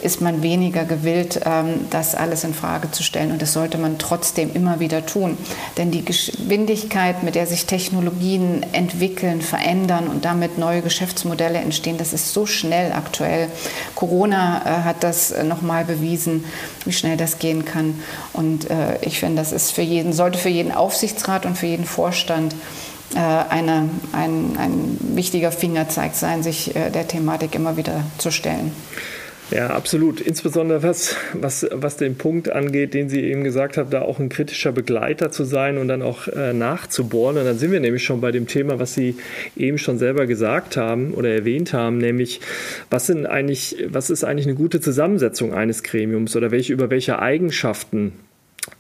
ist 0.01 0.21
man 0.21 0.43
weniger 0.43 0.85
gewillt, 0.85 1.41
ähm, 1.45 1.87
das 1.89 2.15
alles 2.15 2.43
in 2.43 2.53
Frage 2.53 2.91
zu 2.91 3.03
stellen. 3.03 3.31
Und 3.31 3.41
das 3.41 3.53
sollte 3.53 3.77
man 3.77 3.97
trotzdem 3.97 4.53
immer 4.53 4.79
wieder 4.79 5.05
tun. 5.05 5.37
Denn 5.77 5.91
die 5.91 6.05
Geschwindigkeit, 6.05 7.23
mit 7.23 7.35
der 7.35 7.47
sich 7.47 7.65
Technologien 7.65 8.65
entwickeln, 8.71 9.41
verändern 9.41 10.07
und 10.07 10.25
damit 10.25 10.57
neue 10.57 10.81
Geschäftsmodelle 10.81 11.59
entstehen, 11.59 11.97
das 11.97 12.13
ist 12.13 12.33
so 12.33 12.45
schnell 12.45 12.93
aktuell. 12.93 13.49
Corona 13.95 14.61
äh, 14.65 14.83
hat 14.91 15.03
das 15.03 15.31
äh, 15.31 15.43
nochmal 15.43 15.85
bewiesen, 15.85 16.45
wie 16.85 16.91
schnell 16.91 17.17
das 17.17 17.39
gehen 17.39 17.65
kann. 17.65 17.99
Und 18.33 18.69
äh, 18.69 18.99
ich 19.01 19.19
finde, 19.19 19.37
das 19.37 19.51
ist 19.51 19.71
für 19.71 19.81
jeden, 19.81 20.13
sollte 20.13 20.37
für 20.37 20.49
jeden 20.49 20.71
Aufsichtsrat 20.71 21.45
und 21.45 21.57
für 21.57 21.67
jeden 21.67 21.85
Vorstand 21.85 22.55
eine, 23.13 23.89
ein, 24.13 24.55
ein 24.57 24.97
wichtiger 25.01 25.51
Fingerzeig 25.51 26.15
sein, 26.15 26.43
sich 26.43 26.71
der 26.73 27.09
Thematik 27.09 27.55
immer 27.55 27.75
wieder 27.75 28.05
zu 28.17 28.31
stellen. 28.31 28.71
Ja, 29.51 29.67
absolut. 29.67 30.21
Insbesondere 30.21 30.81
was, 30.81 31.17
was, 31.33 31.67
was 31.71 31.97
den 31.97 32.15
Punkt 32.15 32.49
angeht, 32.49 32.93
den 32.93 33.09
Sie 33.09 33.21
eben 33.21 33.43
gesagt 33.43 33.75
haben, 33.75 33.89
da 33.89 34.01
auch 34.01 34.17
ein 34.17 34.29
kritischer 34.29 34.71
Begleiter 34.71 35.29
zu 35.29 35.43
sein 35.43 35.77
und 35.77 35.89
dann 35.89 36.01
auch 36.01 36.27
äh, 36.29 36.53
nachzubohren. 36.53 37.37
Und 37.37 37.43
dann 37.43 37.57
sind 37.57 37.71
wir 37.71 37.81
nämlich 37.81 38.03
schon 38.03 38.21
bei 38.21 38.31
dem 38.31 38.47
Thema, 38.47 38.79
was 38.79 38.93
Sie 38.93 39.17
eben 39.57 39.77
schon 39.77 39.97
selber 39.97 40.25
gesagt 40.25 40.77
haben 40.77 41.13
oder 41.13 41.29
erwähnt 41.29 41.73
haben, 41.73 41.97
nämlich 41.97 42.39
was 42.89 43.07
sind 43.07 43.25
eigentlich, 43.25 43.75
was 43.89 44.09
ist 44.09 44.23
eigentlich 44.23 44.47
eine 44.47 44.55
gute 44.55 44.79
Zusammensetzung 44.79 45.53
eines 45.53 45.83
Gremiums 45.83 46.35
oder 46.37 46.51
welche, 46.51 46.71
über 46.71 46.89
welche 46.89 47.19
Eigenschaften 47.19 48.13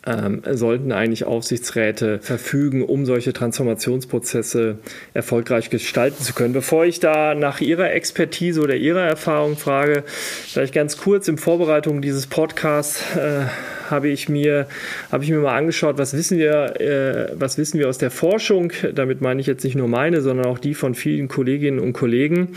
ähm, 0.05 0.41
sollten 0.51 0.91
eigentlich 0.91 1.25
Aufsichtsräte 1.25 2.19
verfügen, 2.19 2.83
um 2.83 3.05
solche 3.05 3.33
Transformationsprozesse 3.33 4.79
erfolgreich 5.13 5.69
gestalten 5.69 6.23
zu 6.23 6.33
können. 6.33 6.53
Bevor 6.53 6.85
ich 6.85 6.99
da 6.99 7.35
nach 7.35 7.61
Ihrer 7.61 7.91
Expertise 7.91 8.61
oder 8.61 8.75
Ihrer 8.75 9.03
Erfahrung 9.03 9.57
frage, 9.57 10.03
vielleicht 10.07 10.73
ganz 10.73 10.97
kurz 10.97 11.27
in 11.27 11.37
Vorbereitung 11.37 12.01
dieses 12.01 12.27
Podcasts 12.27 13.15
äh, 13.15 13.45
habe 13.91 14.07
ich 14.07 14.29
mir 14.29 14.67
habe 15.11 15.23
ich 15.23 15.29
mir 15.29 15.39
mal 15.39 15.55
angeschaut, 15.55 15.97
was 15.97 16.13
wissen 16.13 16.39
wir 16.39 16.79
äh, 16.79 17.33
was 17.35 17.57
wissen 17.57 17.77
wir 17.77 17.89
aus 17.89 17.97
der 17.97 18.09
Forschung. 18.09 18.71
Damit 18.95 19.21
meine 19.21 19.41
ich 19.41 19.47
jetzt 19.47 19.63
nicht 19.63 19.75
nur 19.75 19.87
meine, 19.87 20.21
sondern 20.21 20.47
auch 20.47 20.57
die 20.57 20.73
von 20.73 20.95
vielen 20.95 21.27
Kolleginnen 21.27 21.79
und 21.79 21.93
Kollegen, 21.93 22.55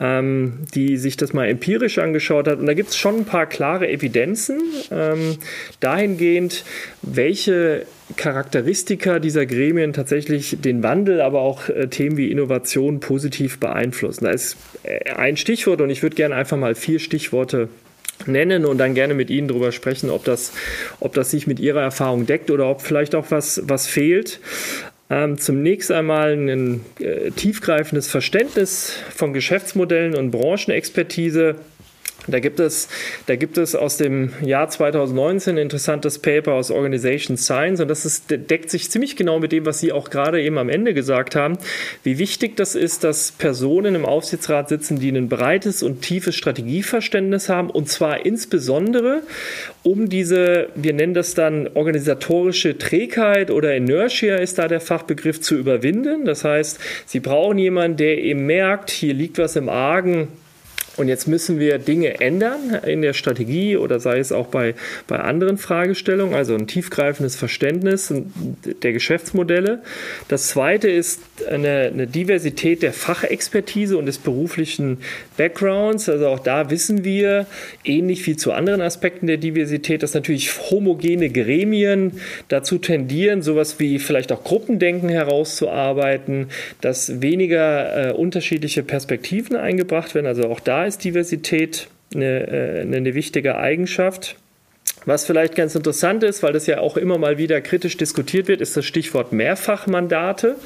ähm, 0.00 0.60
die 0.74 0.96
sich 0.96 1.16
das 1.16 1.32
mal 1.32 1.46
empirisch 1.46 1.98
angeschaut 1.98 2.48
hat. 2.48 2.58
Und 2.58 2.66
da 2.66 2.74
gibt 2.74 2.88
es 2.88 2.96
schon 2.96 3.18
ein 3.18 3.24
paar 3.26 3.46
klare 3.46 3.88
Evidenzen 3.88 4.60
ähm, 4.90 5.36
dahingehend, 5.80 6.64
welche 7.02 7.86
Charakteristika 8.16 9.18
dieser 9.18 9.46
Gremien 9.46 9.92
tatsächlich 9.92 10.58
den 10.60 10.82
Wandel, 10.82 11.20
aber 11.20 11.40
auch 11.40 11.68
äh, 11.68 11.88
Themen 11.88 12.16
wie 12.16 12.30
Innovation 12.30 13.00
positiv 13.00 13.58
beeinflussen. 13.58 14.24
Da 14.24 14.30
ist 14.30 14.56
äh, 14.82 15.12
ein 15.12 15.36
Stichwort 15.36 15.80
und 15.80 15.90
ich 15.90 16.02
würde 16.02 16.16
gerne 16.16 16.34
einfach 16.34 16.56
mal 16.56 16.74
vier 16.74 16.98
Stichworte 16.98 17.68
nennen 18.26 18.64
und 18.64 18.78
dann 18.78 18.94
gerne 18.94 19.14
mit 19.14 19.30
Ihnen 19.30 19.48
darüber 19.48 19.72
sprechen, 19.72 20.10
ob 20.10 20.24
das, 20.24 20.52
ob 21.00 21.14
das 21.14 21.30
sich 21.30 21.46
mit 21.46 21.60
Ihrer 21.60 21.80
Erfahrung 21.80 22.26
deckt 22.26 22.50
oder 22.50 22.68
ob 22.68 22.82
vielleicht 22.82 23.14
auch 23.14 23.30
was, 23.30 23.62
was 23.64 23.86
fehlt. 23.86 24.40
Ähm, 25.08 25.38
zunächst 25.38 25.90
einmal 25.90 26.34
ein 26.34 26.84
äh, 27.00 27.30
tiefgreifendes 27.32 28.06
Verständnis 28.08 28.92
von 29.14 29.32
Geschäftsmodellen 29.32 30.14
und 30.14 30.30
Branchenexpertise 30.30 31.56
da 32.26 32.38
gibt 32.38 32.60
es, 32.60 32.88
da 33.26 33.36
gibt 33.36 33.58
es 33.58 33.74
aus 33.74 33.96
dem 33.96 34.32
Jahr 34.42 34.68
2019 34.68 35.54
ein 35.54 35.58
interessantes 35.58 36.18
Paper 36.18 36.52
aus 36.52 36.70
Organization 36.70 37.36
Science 37.36 37.80
und 37.80 37.88
das 37.88 38.04
ist, 38.04 38.30
deckt 38.30 38.70
sich 38.70 38.90
ziemlich 38.90 39.16
genau 39.16 39.38
mit 39.38 39.52
dem, 39.52 39.66
was 39.66 39.80
Sie 39.80 39.92
auch 39.92 40.10
gerade 40.10 40.42
eben 40.42 40.58
am 40.58 40.68
Ende 40.68 40.94
gesagt 40.94 41.34
haben, 41.36 41.58
wie 42.02 42.18
wichtig 42.18 42.56
das 42.56 42.74
ist, 42.74 43.04
dass 43.04 43.32
Personen 43.32 43.94
im 43.94 44.04
Aufsichtsrat 44.04 44.68
sitzen, 44.68 44.98
die 44.98 45.10
ein 45.10 45.28
breites 45.28 45.82
und 45.82 46.02
tiefes 46.02 46.36
Strategieverständnis 46.36 47.48
haben 47.48 47.70
und 47.70 47.88
zwar 47.88 48.24
insbesondere 48.26 49.22
um 49.82 50.08
diese, 50.08 50.68
wir 50.74 50.92
nennen 50.92 51.14
das 51.14 51.34
dann 51.34 51.68
organisatorische 51.74 52.76
Trägheit 52.76 53.50
oder 53.50 53.74
Inertia 53.74 54.36
ist 54.36 54.58
da 54.58 54.68
der 54.68 54.80
Fachbegriff 54.80 55.40
zu 55.40 55.56
überwinden. 55.56 56.24
Das 56.24 56.44
heißt, 56.44 56.78
Sie 57.06 57.20
brauchen 57.20 57.58
jemanden, 57.58 57.96
der 57.96 58.18
eben 58.18 58.46
merkt, 58.46 58.90
hier 58.90 59.14
liegt 59.14 59.38
was 59.38 59.56
im 59.56 59.68
Argen, 59.68 60.28
und 61.00 61.08
jetzt 61.08 61.26
müssen 61.26 61.58
wir 61.58 61.78
Dinge 61.78 62.20
ändern 62.20 62.78
in 62.86 63.00
der 63.00 63.14
Strategie 63.14 63.78
oder 63.78 64.00
sei 64.00 64.18
es 64.18 64.32
auch 64.32 64.48
bei, 64.48 64.74
bei 65.06 65.18
anderen 65.18 65.56
Fragestellungen, 65.56 66.34
also 66.34 66.54
ein 66.54 66.66
tiefgreifendes 66.66 67.36
Verständnis 67.36 68.12
der 68.82 68.92
Geschäftsmodelle. 68.92 69.80
Das 70.28 70.48
zweite 70.48 70.90
ist 70.90 71.22
eine, 71.48 71.90
eine 71.92 72.06
Diversität 72.06 72.82
der 72.82 72.92
Fachexpertise 72.92 73.96
und 73.96 74.04
des 74.04 74.18
beruflichen 74.18 74.98
Backgrounds. 75.38 76.10
Also 76.10 76.28
auch 76.28 76.40
da 76.40 76.68
wissen 76.68 77.02
wir, 77.02 77.46
ähnlich 77.82 78.26
wie 78.26 78.36
zu 78.36 78.52
anderen 78.52 78.82
Aspekten 78.82 79.26
der 79.26 79.38
Diversität, 79.38 80.02
dass 80.02 80.12
natürlich 80.12 80.70
homogene 80.70 81.30
Gremien 81.30 82.20
dazu 82.48 82.76
tendieren, 82.76 83.40
sowas 83.40 83.80
wie 83.80 83.98
vielleicht 83.98 84.32
auch 84.32 84.44
Gruppendenken 84.44 85.08
herauszuarbeiten, 85.08 86.48
dass 86.82 87.22
weniger 87.22 88.10
äh, 88.10 88.12
unterschiedliche 88.12 88.82
Perspektiven 88.82 89.56
eingebracht 89.56 90.14
werden. 90.14 90.26
Also 90.26 90.42
auch 90.50 90.60
da 90.60 90.89
ist 90.90 91.04
Diversität 91.04 91.88
eine, 92.14 92.46
äh, 92.48 92.80
eine 92.82 93.14
wichtige 93.14 93.56
Eigenschaft. 93.56 94.36
Was 95.06 95.24
vielleicht 95.24 95.54
ganz 95.54 95.74
interessant 95.74 96.22
ist, 96.24 96.42
weil 96.42 96.52
das 96.52 96.66
ja 96.66 96.80
auch 96.80 96.96
immer 96.96 97.16
mal 97.16 97.38
wieder 97.38 97.60
kritisch 97.62 97.96
diskutiert 97.96 98.48
wird, 98.48 98.60
ist 98.60 98.76
das 98.76 98.84
Stichwort 98.84 99.32
Mehrfachmandate. 99.32 100.56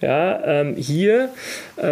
Ja, 0.00 0.42
ähm, 0.44 0.74
hier 0.74 1.28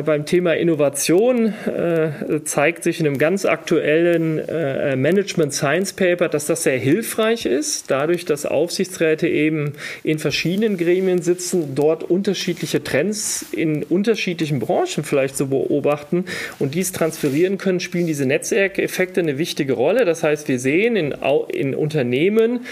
beim 0.04 0.26
Thema 0.26 0.54
Innovation 0.54 1.54
äh, 1.66 2.42
zeigt 2.44 2.82
sich 2.82 2.98
in 2.98 3.06
einem 3.06 3.18
ganz 3.18 3.44
aktuellen 3.44 4.38
äh, 4.38 4.96
Management 4.96 5.54
Science 5.54 5.92
Paper, 5.92 6.28
dass 6.28 6.46
das 6.46 6.64
sehr 6.64 6.78
hilfreich 6.78 7.46
ist, 7.46 7.90
dadurch, 7.90 8.24
dass 8.24 8.46
Aufsichtsräte 8.46 9.28
eben 9.28 9.74
in 10.02 10.18
verschiedenen 10.18 10.76
Gremien 10.76 11.22
sitzen, 11.22 11.74
dort 11.74 12.02
unterschiedliche 12.02 12.82
Trends 12.82 13.46
in 13.52 13.84
unterschiedlichen 13.84 14.58
Branchen 14.58 15.04
vielleicht 15.04 15.36
zu 15.36 15.48
beobachten 15.48 16.24
und 16.58 16.74
dies 16.74 16.92
transferieren 16.92 17.58
können, 17.58 17.78
spielen 17.78 18.06
diese 18.06 18.26
Netzwerkeffekte 18.26 19.20
eine 19.20 19.38
wichtige 19.38 19.74
Rolle. 19.74 20.04
Das 20.04 20.22
heißt, 20.22 20.48
wir 20.48 20.58
sehen 20.58 20.96
in, 20.96 21.14
in 21.48 21.74
Unternehmen, 21.74 22.66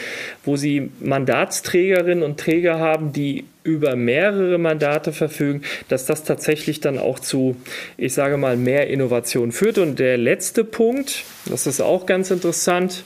wo 0.45 0.57
sie 0.57 0.91
Mandatsträgerinnen 1.01 2.25
und 2.25 2.41
Träger 2.41 2.79
haben, 2.79 3.13
die 3.13 3.45
über 3.65 3.97
mehrere 3.97 4.59
Mandate 4.59 5.13
verfügen, 5.13 5.63
dass 5.89 6.07
das 6.07 6.23
tatsächlich 6.23 6.81
dann 6.81 6.99
auch 6.99 7.19
zu, 7.19 7.57
ich 7.97 8.15
sage 8.15 8.37
mal, 8.37 8.57
mehr 8.57 8.89
Innovation 8.89 9.51
führt. 9.51 9.79
Und 9.79 9.99
der 9.99 10.19
letzte 10.19 10.65
Punkt, 10.65 11.25
das 11.47 11.67
ist 11.67 11.81
auch 11.81 12.07
ganz 12.07 12.31
interessant, 12.31 13.05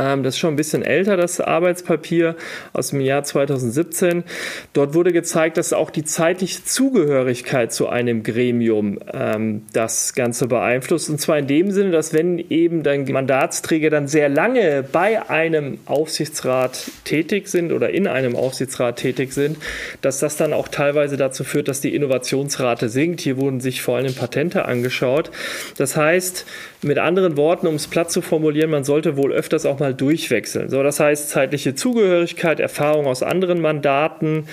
das 0.00 0.34
ist 0.34 0.38
schon 0.38 0.54
ein 0.54 0.56
bisschen 0.56 0.82
älter, 0.82 1.16
das 1.16 1.40
Arbeitspapier 1.40 2.36
aus 2.72 2.90
dem 2.90 3.00
Jahr 3.00 3.22
2017. 3.22 4.24
Dort 4.72 4.94
wurde 4.94 5.12
gezeigt, 5.12 5.56
dass 5.58 5.72
auch 5.72 5.90
die 5.90 6.04
zeitliche 6.04 6.64
Zugehörigkeit 6.64 7.72
zu 7.72 7.88
einem 7.88 8.22
Gremium 8.22 8.98
ähm, 9.12 9.62
das 9.72 10.14
Ganze 10.14 10.46
beeinflusst. 10.46 11.10
Und 11.10 11.20
zwar 11.20 11.38
in 11.38 11.46
dem 11.46 11.70
Sinne, 11.70 11.90
dass 11.90 12.14
wenn 12.14 12.38
eben 12.38 12.82
dein 12.82 13.04
Mandatsträger 13.04 13.90
dann 13.90 14.08
sehr 14.08 14.28
lange 14.28 14.82
bei 14.90 15.28
einem 15.28 15.78
Aufsichtsrat 15.84 16.90
tätig 17.04 17.48
sind 17.48 17.72
oder 17.72 17.90
in 17.90 18.06
einem 18.06 18.36
Aufsichtsrat 18.36 18.96
tätig 18.96 19.32
sind, 19.32 19.58
dass 20.00 20.18
das 20.18 20.36
dann 20.36 20.52
auch 20.52 20.68
teilweise 20.68 21.16
dazu 21.16 21.44
führt, 21.44 21.68
dass 21.68 21.80
die 21.80 21.94
Innovationsrate 21.94 22.88
sinkt. 22.88 23.20
Hier 23.20 23.36
wurden 23.36 23.60
sich 23.60 23.82
vor 23.82 23.96
allem 23.96 24.14
Patente 24.14 24.64
angeschaut. 24.64 25.30
Das 25.76 25.96
heißt, 25.96 26.46
mit 26.82 26.98
anderen 26.98 27.36
Worten, 27.36 27.66
um 27.66 27.74
es 27.74 27.86
platt 27.86 28.10
zu 28.10 28.22
formulieren, 28.22 28.70
man 28.70 28.84
sollte 28.84 29.16
wohl 29.16 29.32
öfters 29.32 29.66
auch 29.66 29.78
mal 29.78 29.92
durchwechseln. 29.92 30.70
So, 30.70 30.82
das 30.82 30.98
heißt 30.98 31.28
zeitliche 31.28 31.74
Zugehörigkeit, 31.74 32.58
Erfahrung 32.58 33.06
aus 33.06 33.22
anderen 33.22 33.60
Mandaten, 33.60 34.46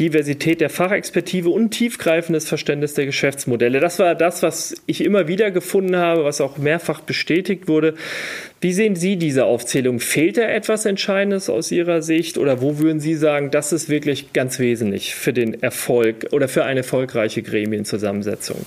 Diversität 0.00 0.60
der 0.60 0.70
Fachexpertise 0.70 1.48
und 1.48 1.70
tiefgreifendes 1.70 2.48
Verständnis 2.48 2.94
der 2.94 3.06
Geschäftsmodelle. 3.06 3.80
Das 3.80 3.98
war 3.98 4.14
das, 4.14 4.42
was 4.42 4.74
ich 4.86 5.04
immer 5.04 5.28
wieder 5.28 5.50
gefunden 5.50 5.96
habe, 5.96 6.24
was 6.24 6.40
auch 6.40 6.58
mehrfach 6.58 7.00
bestätigt 7.00 7.68
wurde. 7.68 7.94
Wie 8.60 8.72
sehen 8.72 8.96
Sie 8.96 9.16
diese 9.16 9.44
Aufzählung? 9.44 10.00
Fehlt 10.00 10.36
da 10.36 10.42
etwas 10.42 10.84
Entscheidendes 10.84 11.48
aus 11.48 11.70
Ihrer 11.70 12.02
Sicht 12.02 12.38
oder 12.38 12.60
wo 12.60 12.78
würden 12.78 12.98
Sie 12.98 13.14
sagen, 13.14 13.52
das 13.52 13.72
ist 13.72 13.88
wirklich 13.88 14.32
ganz 14.32 14.58
wesentlich 14.58 15.14
für 15.14 15.32
den 15.32 15.62
Erfolg 15.62 16.26
oder 16.32 16.48
für 16.48 16.64
eine 16.64 16.80
erfolgreiche 16.80 17.42
Gremienzusammensetzung? 17.42 18.66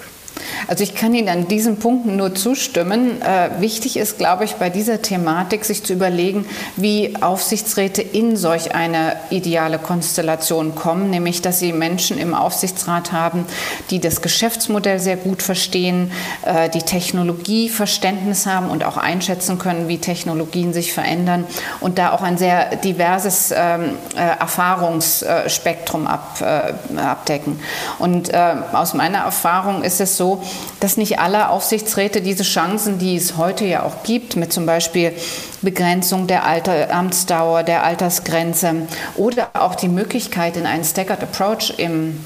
Also 0.68 0.84
ich 0.84 0.96
kann 0.96 1.14
Ihnen 1.14 1.30
an 1.30 1.48
diesen 1.48 1.78
Punkten 1.78 2.16
nur 2.16 2.36
zustimmen. 2.36 3.22
Äh, 3.22 3.62
wichtig 3.62 3.98
ist, 3.98 4.18
glaube 4.18 4.46
ich, 4.46 4.56
bei 4.56 4.70
dieser 4.70 5.02
Thematik 5.02 5.66
sich 5.66 5.84
zu 5.84 5.94
überlegen, 5.94 6.46
wie 6.76 7.16
Aufsichtsräte 7.22 8.02
in 8.02 8.38
solch 8.38 8.74
eine 8.76 9.16
ideale 9.30 9.80
Konstellation 9.80 10.76
kommen, 10.76 11.10
nämlich 11.10 11.42
dass 11.42 11.60
sie 11.60 11.74
Menschen 11.74 12.18
im 12.18 12.34
Aufsichtsrat 12.34 13.12
haben, 13.12 13.46
die 13.90 14.00
das 14.00 14.22
Geschäftsmodell 14.22 15.00
sehr 15.00 15.18
gut 15.18 15.42
verstehen, 15.42 16.12
äh, 16.44 16.70
die 16.70 16.82
Technologieverständnis 16.82 18.46
haben 18.46 18.70
und 18.70 18.84
auch 18.84 18.98
einschätzen 18.98 19.58
können, 19.58 19.88
wie 19.88 19.98
Technologien 19.98 20.74
sich 20.74 20.94
verändern 20.94 21.46
und 21.80 21.98
da 21.98 22.12
auch 22.12 22.22
ein 22.22 22.38
sehr 22.38 22.76
diverses 22.78 23.52
ähm, 23.56 23.98
äh, 24.16 24.40
Erfahrungsspektrum 24.40 26.08
ab, 26.08 26.42
äh, 26.42 26.98
abdecken. 27.00 27.60
Und 28.00 28.34
äh, 28.34 28.56
aus 28.74 28.94
meiner 28.94 29.20
Erfahrung 29.20 29.84
ist 29.84 30.02
es 30.02 30.18
so, 30.18 30.42
dass 30.80 30.98
nicht 30.98 31.20
alle 31.20 31.50
Aufsichtsräte 31.50 32.22
diese 32.22 32.44
Chancen, 32.44 32.98
die 32.98 33.16
es 33.16 33.38
heute 33.38 33.66
ja 33.66 33.84
auch 33.84 34.04
gibt, 34.04 34.36
mit 34.36 34.52
zum 34.52 34.66
Beispiel 34.66 35.14
Begrenzung 35.62 36.28
der 36.28 36.46
Alter, 36.46 36.92
Amtsdauer, 36.94 37.64
der 37.64 37.84
Altersgrenze 37.84 38.88
oder 39.16 39.50
auch 39.54 39.76
die 39.76 39.90
Möglichkeit 39.90 40.58
in 40.58 40.66
einen 40.66 40.84
Staggered 40.84 41.24
Approach 41.24 41.76
im 41.78 42.20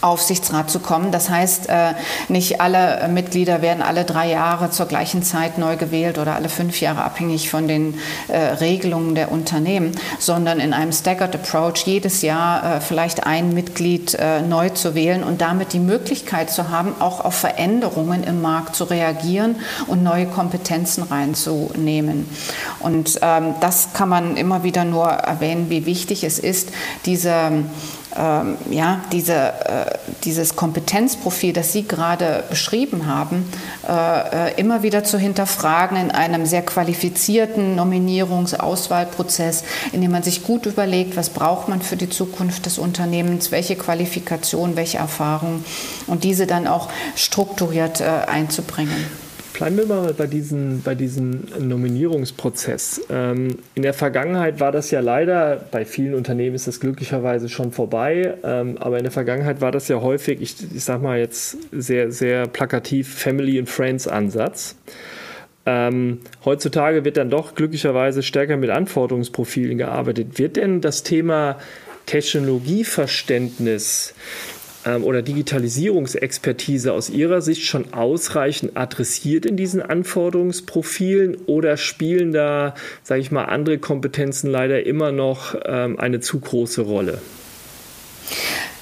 Aufsichtsrat 0.00 0.70
zu 0.70 0.80
kommen. 0.80 1.12
Das 1.12 1.30
heißt, 1.30 1.68
äh, 1.68 1.94
nicht 2.28 2.60
alle 2.60 3.08
Mitglieder 3.08 3.62
werden 3.62 3.82
alle 3.82 4.04
drei 4.04 4.28
Jahre 4.30 4.70
zur 4.70 4.86
gleichen 4.86 5.22
Zeit 5.22 5.58
neu 5.58 5.76
gewählt 5.76 6.18
oder 6.18 6.34
alle 6.34 6.48
fünf 6.48 6.80
Jahre 6.80 7.02
abhängig 7.02 7.50
von 7.50 7.68
den 7.68 7.98
äh, 8.28 8.38
Regelungen 8.38 9.14
der 9.14 9.30
Unternehmen, 9.30 9.92
sondern 10.18 10.60
in 10.60 10.72
einem 10.72 10.92
Staggered 10.92 11.34
Approach 11.34 11.86
jedes 11.86 12.22
Jahr 12.22 12.76
äh, 12.76 12.80
vielleicht 12.80 13.26
ein 13.26 13.52
Mitglied 13.52 14.16
neu 14.48 14.70
zu 14.70 14.94
wählen 14.94 15.22
und 15.22 15.40
damit 15.40 15.72
die 15.72 15.78
Möglichkeit 15.78 16.50
zu 16.50 16.70
haben, 16.70 16.94
auch 17.00 17.24
auf 17.24 17.34
Veränderungen 17.34 18.24
im 18.24 18.40
Markt 18.42 18.76
zu 18.76 18.84
reagieren 18.84 19.56
und 19.86 20.02
neue 20.02 20.26
Kompetenzen 20.26 21.02
reinzunehmen. 21.02 22.28
Und 22.80 23.18
ähm, 23.22 23.54
das 23.60 23.92
kann 23.92 24.08
man 24.08 24.36
immer 24.36 24.62
wieder 24.62 24.84
nur 24.84 25.06
erwähnen, 25.08 25.70
wie 25.70 25.86
wichtig 25.86 26.24
es 26.24 26.38
ist, 26.38 26.70
diese 27.06 27.64
ähm, 28.16 28.56
ja, 28.70 29.02
diese, 29.12 29.34
äh, 29.34 29.98
dieses 30.24 30.56
Kompetenzprofil, 30.56 31.52
das 31.52 31.72
Sie 31.72 31.86
gerade 31.86 32.44
beschrieben 32.48 33.06
haben, 33.06 33.48
äh, 33.88 34.50
äh, 34.50 34.60
immer 34.60 34.82
wieder 34.82 35.04
zu 35.04 35.18
hinterfragen 35.18 35.96
in 35.96 36.10
einem 36.10 36.46
sehr 36.46 36.62
qualifizierten 36.62 37.76
Nominierungs-Auswahlprozess, 37.76 39.64
in 39.92 40.00
dem 40.00 40.10
man 40.10 40.22
sich 40.22 40.42
gut 40.42 40.66
überlegt, 40.66 41.16
was 41.16 41.30
braucht 41.30 41.68
man 41.68 41.82
für 41.82 41.96
die 41.96 42.08
Zukunft 42.08 42.66
des 42.66 42.78
Unternehmens, 42.78 43.52
welche 43.52 43.76
Qualifikation, 43.76 44.76
welche 44.76 44.98
Erfahrung 44.98 45.64
und 46.06 46.24
diese 46.24 46.46
dann 46.46 46.66
auch 46.66 46.88
strukturiert 47.14 48.00
äh, 48.00 48.04
einzubringen. 48.04 49.06
Bleiben 49.60 49.76
wir 49.76 49.84
mal 49.84 50.14
bei 50.14 50.26
diesem, 50.26 50.80
bei 50.80 50.94
diesem 50.94 51.42
Nominierungsprozess. 51.58 53.02
Ähm, 53.10 53.58
in 53.74 53.82
der 53.82 53.92
Vergangenheit 53.92 54.58
war 54.58 54.72
das 54.72 54.90
ja 54.90 55.00
leider, 55.00 55.62
bei 55.70 55.84
vielen 55.84 56.14
Unternehmen 56.14 56.56
ist 56.56 56.66
das 56.66 56.80
glücklicherweise 56.80 57.50
schon 57.50 57.70
vorbei, 57.70 58.38
ähm, 58.42 58.78
aber 58.78 58.96
in 58.96 59.02
der 59.02 59.12
Vergangenheit 59.12 59.60
war 59.60 59.70
das 59.70 59.88
ja 59.88 60.00
häufig, 60.00 60.40
ich, 60.40 60.56
ich 60.74 60.82
sag 60.82 61.02
mal 61.02 61.18
jetzt 61.18 61.58
sehr, 61.72 62.10
sehr 62.10 62.46
plakativ, 62.46 63.14
Family 63.14 63.58
and 63.58 63.68
Friends 63.68 64.08
Ansatz. 64.08 64.76
Ähm, 65.66 66.20
heutzutage 66.46 67.04
wird 67.04 67.18
dann 67.18 67.28
doch 67.28 67.54
glücklicherweise 67.54 68.22
stärker 68.22 68.56
mit 68.56 68.70
Anforderungsprofilen 68.70 69.76
gearbeitet. 69.76 70.38
Wird 70.38 70.56
denn 70.56 70.80
das 70.80 71.02
Thema 71.02 71.58
Technologieverständnis 72.06 74.14
ähm, 74.84 75.04
oder 75.04 75.22
Digitalisierungsexpertise 75.22 76.92
aus 76.92 77.10
Ihrer 77.10 77.40
Sicht 77.40 77.62
schon 77.64 77.92
ausreichend 77.92 78.76
adressiert 78.76 79.46
in 79.46 79.56
diesen 79.56 79.82
Anforderungsprofilen 79.82 81.36
oder 81.46 81.76
spielen 81.76 82.32
da, 82.32 82.74
sage 83.02 83.20
ich 83.20 83.30
mal, 83.30 83.44
andere 83.44 83.78
Kompetenzen 83.78 84.50
leider 84.50 84.84
immer 84.86 85.12
noch 85.12 85.54
ähm, 85.64 85.98
eine 85.98 86.20
zu 86.20 86.40
große 86.40 86.82
Rolle? 86.82 87.18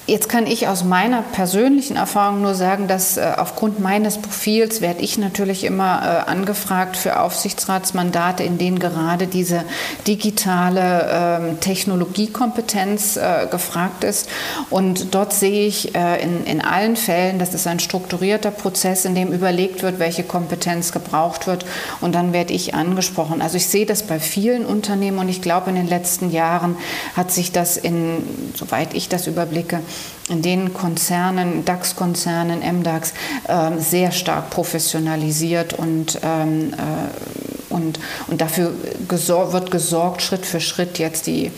Jetzt 0.09 0.27
kann 0.27 0.47
ich 0.47 0.67
aus 0.67 0.83
meiner 0.83 1.21
persönlichen 1.21 1.95
Erfahrung 1.95 2.41
nur 2.41 2.55
sagen, 2.55 2.87
dass 2.87 3.17
äh, 3.17 3.31
aufgrund 3.37 3.79
meines 3.79 4.17
Profils 4.17 4.81
werde 4.81 5.03
ich 5.03 5.19
natürlich 5.19 5.63
immer 5.63 6.01
äh, 6.25 6.29
angefragt 6.31 6.97
für 6.97 7.19
Aufsichtsratsmandate, 7.19 8.41
in 8.41 8.57
denen 8.57 8.79
gerade 8.79 9.27
diese 9.27 9.65
digitale 10.07 11.09
ähm, 11.11 11.59
Technologiekompetenz 11.59 13.17
äh, 13.17 13.45
gefragt 13.51 14.03
ist. 14.03 14.31
Und 14.71 15.13
dort 15.13 15.31
sehe 15.31 15.67
ich 15.67 15.93
äh, 15.93 16.23
in, 16.23 16.43
in 16.45 16.61
allen 16.61 16.95
Fällen, 16.95 17.37
das 17.37 17.53
ist 17.53 17.67
ein 17.67 17.79
strukturierter 17.79 18.49
Prozess, 18.49 19.05
in 19.05 19.13
dem 19.13 19.31
überlegt 19.31 19.83
wird, 19.83 19.99
welche 19.99 20.23
Kompetenz 20.23 20.91
gebraucht 20.91 21.45
wird. 21.45 21.67
Und 22.01 22.15
dann 22.15 22.33
werde 22.33 22.53
ich 22.53 22.73
angesprochen. 22.73 23.43
Also 23.43 23.57
ich 23.57 23.67
sehe 23.67 23.85
das 23.85 24.01
bei 24.01 24.19
vielen 24.19 24.65
Unternehmen 24.65 25.19
und 25.19 25.29
ich 25.29 25.43
glaube, 25.43 25.69
in 25.69 25.75
den 25.75 25.87
letzten 25.87 26.31
Jahren 26.31 26.77
hat 27.15 27.29
sich 27.29 27.51
das 27.51 27.77
in, 27.77 28.23
soweit 28.55 28.95
ich 28.95 29.07
das 29.07 29.27
überblicke, 29.27 29.81
in 30.29 30.41
den 30.41 30.73
Konzernen, 30.73 31.65
DAX-Konzernen, 31.65 32.59
MDAX, 32.59 33.13
äh, 33.47 33.77
sehr 33.79 34.11
stark 34.11 34.49
professionalisiert 34.49 35.73
und, 35.73 36.19
ähm, 36.23 36.73
äh, 36.73 37.73
und, 37.73 37.99
und 38.27 38.41
dafür 38.41 38.73
gesor 39.07 39.53
wird 39.53 39.71
gesorgt, 39.71 40.21
Schritt 40.21 40.45
für 40.45 40.59
Schritt 40.59 40.99
jetzt 40.99 41.27
die 41.27 41.51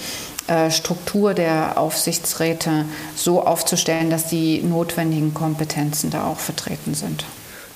äh, 0.47 0.71
Struktur 0.71 1.33
der 1.33 1.77
Aufsichtsräte 1.77 2.85
so 3.15 3.45
aufzustellen, 3.45 4.09
dass 4.09 4.27
die 4.27 4.61
notwendigen 4.61 5.33
Kompetenzen 5.33 6.09
da 6.09 6.25
auch 6.25 6.39
vertreten 6.39 6.93
sind. 6.93 7.25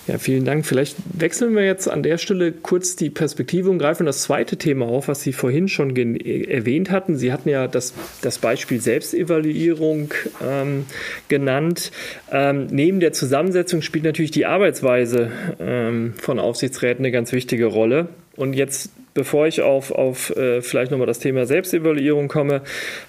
Ja, 0.08 0.20
vielen 0.20 0.46
Dank. 0.46 0.68
Vielleicht 0.68 0.98
wechseln 1.20 1.56
wir 1.56 1.66
jetzt 1.66 1.88
an 1.90 2.04
der 2.04 2.20
Stelle 2.20 2.52
kurz 2.52 2.96
die 2.96 3.10
Perspektive 3.10 3.72
und 3.72 3.80
greifen 3.80 4.06
das 4.06 4.22
zweite 4.22 4.56
Thema 4.56 4.86
auf, 4.86 5.08
was 5.08 5.24
Sie 5.24 5.34
vorhin 5.34 5.68
schon 5.68 5.96
erwähnt 5.96 6.92
hatten. 6.92 7.16
Sie 7.16 7.34
hatten 7.34 7.50
ja 7.50 7.68
das, 7.68 7.94
das 8.22 8.38
Beispiel 8.38 8.80
Selbstevaluierung 8.80 10.14
ähm, 10.46 10.86
genannt. 11.28 11.92
Ähm, 12.32 12.68
neben 12.70 13.00
der 13.00 13.14
Zusammensetzung 13.14 13.82
spielt 13.82 14.06
natürlich 14.06 14.32
die 14.32 14.46
Arbeitsweise 14.46 15.32
ähm, 15.60 16.14
von 16.18 16.38
Aufsichtsräten 16.38 17.04
eine 17.04 17.12
ganz 17.12 17.32
wichtige 17.32 17.66
Rolle. 17.66 18.10
Und 18.36 18.54
jetzt 18.54 18.92
bevor 19.16 19.48
ich 19.48 19.62
auf, 19.62 19.92
auf 19.92 20.36
äh, 20.36 20.62
vielleicht 20.62 20.92
nochmal 20.92 21.08
das 21.08 21.20
Thema 21.20 21.46
Selbstevaluierung 21.46 22.28
komme, 22.28 22.62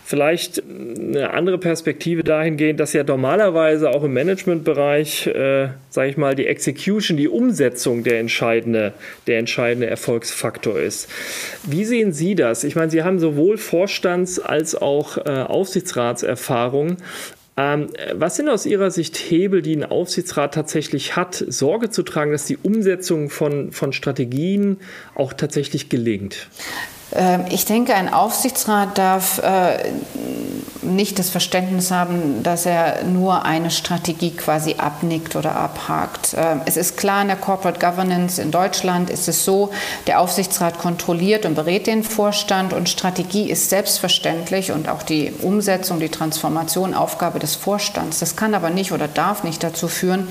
vielleicht 0.04 0.62
eine 0.62 1.30
andere 1.30 1.58
Perspektive 1.58 2.22
dahingehend, 2.22 2.78
dass 2.78 2.92
ja 2.92 3.02
normalerweise 3.02 3.90
auch 3.90 4.04
im 4.04 4.14
Managementbereich, 4.14 5.26
äh, 5.26 5.68
sage 5.90 6.08
ich 6.08 6.16
mal, 6.16 6.36
die 6.36 6.46
Execution, 6.46 7.16
die 7.16 7.28
Umsetzung 7.28 8.04
der 8.04 8.20
entscheidende, 8.20 8.92
der 9.26 9.40
entscheidende 9.40 9.88
Erfolgsfaktor 9.88 10.78
ist. 10.78 11.10
Wie 11.64 11.84
sehen 11.84 12.12
Sie 12.12 12.36
das? 12.36 12.62
Ich 12.62 12.76
meine, 12.76 12.90
Sie 12.90 13.02
haben 13.02 13.18
sowohl 13.18 13.58
Vorstands- 13.58 14.38
als 14.38 14.76
auch 14.76 15.18
äh, 15.18 15.22
Aufsichtsratserfahrung. 15.30 16.98
Ähm, 17.56 17.88
was 18.12 18.36
sind 18.36 18.48
aus 18.48 18.66
Ihrer 18.66 18.90
Sicht 18.90 19.16
Hebel, 19.16 19.62
die 19.62 19.74
ein 19.74 19.84
Aufsichtsrat 19.84 20.52
tatsächlich 20.54 21.16
hat, 21.16 21.42
Sorge 21.48 21.88
zu 21.88 22.02
tragen, 22.02 22.32
dass 22.32 22.44
die 22.44 22.58
Umsetzung 22.58 23.30
von, 23.30 23.72
von 23.72 23.92
Strategien 23.92 24.78
auch 25.14 25.32
tatsächlich 25.32 25.88
gelingt? 25.88 26.48
Ähm, 27.16 27.44
ich 27.50 27.64
denke, 27.64 27.94
ein 27.94 28.12
Aufsichtsrat 28.12 28.98
darf 28.98 29.38
äh, 29.38 29.92
nicht 30.82 31.18
das 31.18 31.30
Verständnis 31.30 31.90
haben, 31.90 32.42
dass 32.42 32.66
er 32.66 33.04
nur 33.04 33.44
eine 33.44 33.70
Strategie 33.70 34.30
quasi 34.30 34.76
abnickt 34.78 35.36
oder 35.36 35.56
abhakt. 35.56 36.34
Ähm, 36.36 36.60
es 36.64 36.76
ist 36.76 36.96
klar, 36.96 37.22
in 37.22 37.28
der 37.28 37.36
Corporate 37.36 37.78
Governance 37.78 38.40
in 38.40 38.50
Deutschland 38.50 39.10
ist 39.10 39.28
es 39.28 39.44
so, 39.44 39.70
der 40.06 40.20
Aufsichtsrat 40.20 40.78
kontrolliert 40.78 41.44
und 41.44 41.54
berät 41.54 41.86
den 41.86 42.04
Vorstand 42.04 42.72
und 42.72 42.88
Strategie 42.88 43.50
ist 43.50 43.70
selbstverständlich 43.70 44.72
und 44.72 44.88
auch 44.88 45.02
die 45.02 45.32
Umsetzung, 45.42 46.00
die 46.00 46.08
Transformation 46.08 46.94
Aufgabe 46.94 47.38
des 47.38 47.54
Vorstands. 47.54 48.20
Das 48.20 48.36
kann 48.36 48.54
aber 48.54 48.70
nicht 48.70 48.92
oder 48.92 49.08
darf 49.08 49.42
nicht 49.42 49.62
dazu 49.62 49.88
führen, 49.88 50.28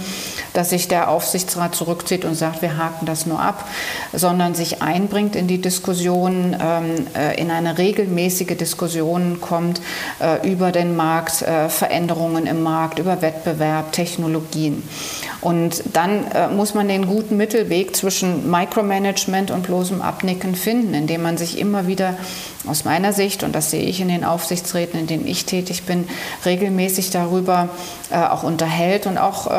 dass 0.54 0.70
sich 0.70 0.88
der 0.88 1.10
Aufsichtsrat 1.10 1.76
zurückzieht 1.76 2.26
und 2.26 2.36
sagt, 2.36 2.62
wir 2.62 2.78
haken 2.78 3.06
das 3.06 3.26
nur 3.26 3.40
ab, 3.40 3.68
sondern 4.14 4.56
sich 4.56 4.82
einbringt 4.82 5.36
in 5.36 5.48
die 5.48 5.62
Diskussion, 5.62 6.54
äh, 6.54 6.75
in 7.38 7.52
eine 7.52 7.78
regelmäßige 7.78 8.58
Diskussion 8.58 9.40
kommt 9.42 9.82
äh, 10.20 10.50
über 10.50 10.72
den 10.72 10.96
Markt, 10.96 11.42
äh, 11.42 11.70
Veränderungen 11.70 12.46
im 12.46 12.64
Markt, 12.64 13.00
über 13.00 13.22
Wettbewerb, 13.22 13.92
Technologien. 13.92 14.84
Und 15.42 15.84
dann 15.94 16.26
muss 16.56 16.74
man 16.74 16.88
den 16.88 17.06
guten 17.06 17.38
Mittelweg 17.38 17.96
zwischen 17.96 18.50
Micromanagement 18.50 19.52
und 19.52 19.64
bloßem 19.68 20.02
Abnicken 20.02 20.56
finden, 20.56 20.96
indem 20.96 21.22
man 21.22 21.38
sich 21.38 21.60
immer 21.60 21.86
wieder 21.86 22.18
aus 22.68 22.86
meiner 22.86 23.14
Sicht, 23.14 23.44
und 23.44 23.54
das 23.54 23.72
sehe 23.72 23.84
ich 23.84 24.02
in 24.02 24.08
den 24.08 24.24
Aufsichtsräten, 24.24 25.00
in 25.00 25.08
denen 25.08 25.28
ich 25.28 25.46
tätig 25.46 25.84
bin, 25.84 26.08
regelmäßig 26.46 27.10
darüber 27.10 27.70
auch 28.12 28.44
unterhält 28.44 29.08
und 29.08 29.18
auch 29.18 29.50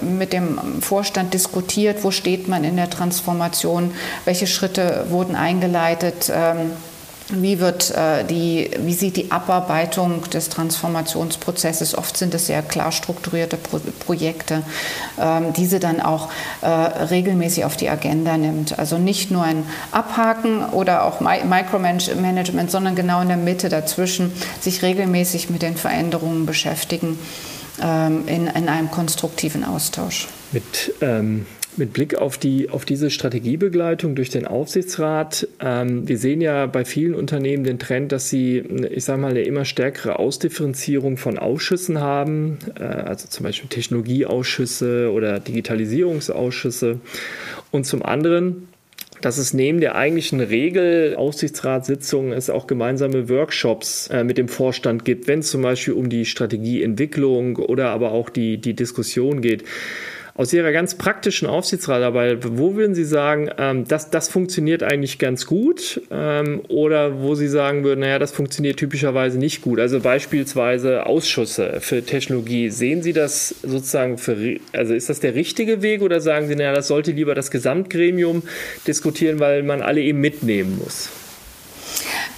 mit 0.00 0.32
dem 0.32 0.58
Vorstand 0.80 1.34
diskutiert, 1.34 2.02
wo 2.02 2.10
steht 2.10 2.48
man 2.48 2.64
in 2.64 2.76
der 2.76 2.90
Transformation, 2.90 3.92
welche 4.24 4.46
Schritte 4.46 5.06
wurden 5.10 5.36
eingeleitet. 5.36 6.30
Ähm, 6.34 6.72
wie, 7.30 7.60
wird, 7.60 7.90
äh, 7.90 8.24
die, 8.24 8.70
wie 8.78 8.94
sieht 8.94 9.16
die 9.16 9.30
Abarbeitung 9.30 10.28
des 10.30 10.48
Transformationsprozesses, 10.48 11.96
oft 11.96 12.16
sind 12.16 12.34
es 12.34 12.46
sehr 12.46 12.62
klar 12.62 12.92
strukturierte 12.92 13.56
Pro 13.56 13.80
Projekte, 14.04 14.62
ähm, 15.18 15.52
diese 15.56 15.80
dann 15.80 16.00
auch 16.00 16.28
äh, 16.62 16.66
regelmäßig 16.68 17.64
auf 17.64 17.76
die 17.76 17.88
Agenda 17.88 18.36
nimmt. 18.36 18.78
Also 18.78 18.98
nicht 18.98 19.30
nur 19.30 19.42
ein 19.42 19.64
Abhaken 19.92 20.64
oder 20.64 21.04
auch 21.04 21.20
Mi 21.20 21.44
Micromanagement, 21.44 22.70
sondern 22.70 22.94
genau 22.94 23.20
in 23.22 23.28
der 23.28 23.36
Mitte 23.36 23.68
dazwischen 23.68 24.32
sich 24.60 24.82
regelmäßig 24.82 25.50
mit 25.50 25.62
den 25.62 25.76
Veränderungen 25.76 26.46
beschäftigen 26.46 27.18
ähm, 27.82 28.24
in, 28.26 28.46
in 28.46 28.68
einem 28.68 28.90
konstruktiven 28.90 29.64
Austausch. 29.64 30.28
Mit 30.52 30.94
ähm 31.00 31.46
mit 31.80 31.92
Blick 31.92 32.14
auf, 32.14 32.38
die, 32.38 32.70
auf 32.70 32.84
diese 32.84 33.10
Strategiebegleitung 33.10 34.14
durch 34.14 34.30
den 34.30 34.46
Aufsichtsrat, 34.46 35.48
ähm, 35.60 36.06
wir 36.06 36.18
sehen 36.18 36.40
ja 36.40 36.66
bei 36.66 36.84
vielen 36.84 37.14
Unternehmen 37.14 37.64
den 37.64 37.80
Trend, 37.80 38.12
dass 38.12 38.28
sie, 38.28 38.58
ich 38.58 39.04
sage 39.04 39.20
mal, 39.20 39.30
eine 39.30 39.42
immer 39.42 39.64
stärkere 39.64 40.20
Ausdifferenzierung 40.20 41.16
von 41.16 41.38
Ausschüssen 41.38 42.00
haben, 42.00 42.58
äh, 42.78 42.84
also 42.84 43.26
zum 43.26 43.44
Beispiel 43.44 43.68
Technologieausschüsse 43.68 45.10
oder 45.10 45.40
Digitalisierungsausschüsse. 45.40 47.00
Und 47.72 47.86
zum 47.86 48.04
anderen 48.04 48.68
dass 49.20 49.36
es 49.36 49.52
neben 49.52 49.80
der 49.80 49.96
eigentlichen 49.96 50.40
Regel 50.40 51.14
Aufsichtsratssitzungen 51.14 52.32
es 52.32 52.48
auch 52.48 52.66
gemeinsame 52.66 53.28
Workshops 53.28 54.08
äh, 54.08 54.24
mit 54.24 54.38
dem 54.38 54.48
Vorstand 54.48 55.04
gibt, 55.04 55.28
wenn 55.28 55.40
es 55.40 55.50
zum 55.50 55.60
Beispiel 55.62 55.92
um 55.94 56.08
die 56.08 56.24
Strategieentwicklung 56.24 57.56
oder 57.56 57.90
aber 57.90 58.12
auch 58.12 58.30
die, 58.30 58.58
die 58.58 58.74
Diskussion 58.74 59.42
geht 59.42 59.64
aus 60.40 60.54
Ihrer 60.54 60.72
ganz 60.72 60.94
praktischen 60.94 61.46
Aufsichtsratarbeit, 61.46 62.38
wo 62.56 62.74
würden 62.74 62.94
Sie 62.94 63.04
sagen, 63.04 63.50
ähm, 63.58 63.86
das, 63.86 64.08
das 64.08 64.30
funktioniert 64.30 64.82
eigentlich 64.82 65.18
ganz 65.18 65.44
gut 65.44 66.00
ähm, 66.10 66.62
oder 66.68 67.20
wo 67.20 67.34
Sie 67.34 67.46
sagen 67.46 67.84
würden, 67.84 68.00
naja, 68.00 68.18
das 68.18 68.32
funktioniert 68.32 68.78
typischerweise 68.78 69.38
nicht 69.38 69.60
gut? 69.60 69.78
Also 69.78 70.00
beispielsweise 70.00 71.04
Ausschüsse 71.04 71.82
für 71.82 72.02
Technologie. 72.02 72.70
Sehen 72.70 73.02
Sie 73.02 73.12
das 73.12 73.54
sozusagen 73.62 74.16
für, 74.16 74.56
also 74.72 74.94
ist 74.94 75.10
das 75.10 75.20
der 75.20 75.34
richtige 75.34 75.82
Weg 75.82 76.00
oder 76.00 76.22
sagen 76.22 76.48
Sie, 76.48 76.56
naja, 76.56 76.72
das 76.72 76.88
sollte 76.88 77.12
lieber 77.12 77.34
das 77.34 77.50
Gesamtgremium 77.50 78.42
diskutieren, 78.86 79.40
weil 79.40 79.62
man 79.62 79.82
alle 79.82 80.00
eben 80.00 80.20
mitnehmen 80.20 80.78
muss? 80.82 81.10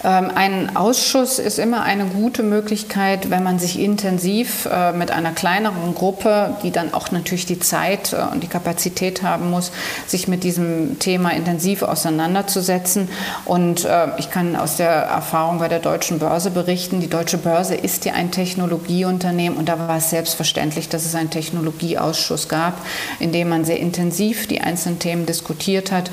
Ähm, 0.05 0.31
ein 0.35 0.77
Ausschuss 0.77 1.38
ist 1.38 1.59
immer 1.59 1.83
eine 1.83 2.07
gute 2.07 2.43
Möglichkeit, 2.43 3.31
wenn 3.31 3.43
man 3.43 3.59
sich 3.59 3.79
intensiv 3.79 4.67
äh, 4.67 4.93
mit 4.93 5.11
einer 5.11 5.33
kleineren 5.33 5.95
Gruppe, 5.95 6.57
die 6.62 6.71
dann 6.71 6.93
auch 6.93 7.11
natürlich 7.11 7.47
die 7.47 7.61
Zeit 7.61 8.12
äh, 8.12 8.17
und 8.33 8.43
die 8.43 8.49
Kapazität 8.49 9.23
haben 9.23 9.51
muss, 9.51 9.71
sich 10.07 10.27
mit 10.27 10.45
diesem 10.45 10.99
Thema 10.99 11.31
intensiv 11.31 11.83
auseinanderzusetzen. 11.83 13.09
Und 13.45 13.85
äh, 13.85 14.09
ich 14.19 14.31
kann 14.31 14.57
aus 14.57 14.77
der 14.77 14.91
Erfahrung 14.91 15.59
bei 15.59 15.69
der 15.69 15.79
Deutschen 15.79 16.19
Börse 16.19 16.51
berichten, 16.51 17.01
die 17.01 17.11
Deutsche 17.11 17.38
Börse 17.38 17.75
ist 17.75 18.05
ja 18.05 18.15
ein 18.15 18.31
Technologieunternehmen 18.31 19.59
und 19.59 19.69
da 19.69 19.79
war 19.79 19.99
es 19.99 20.11
selbstverständlich, 20.11 20.88
dass 20.88 21.05
es 21.05 21.15
einen 21.15 21.31
Technologieausschuss 21.31 22.49
gab, 22.49 22.75
in 23.21 23.33
dem 23.33 23.49
man 23.49 23.65
sehr 23.65 23.79
intensiv 23.79 24.49
die 24.49 24.61
einzelnen 24.61 24.99
Themen 24.99 25.27
diskutiert 25.27 25.93
hat 25.93 26.11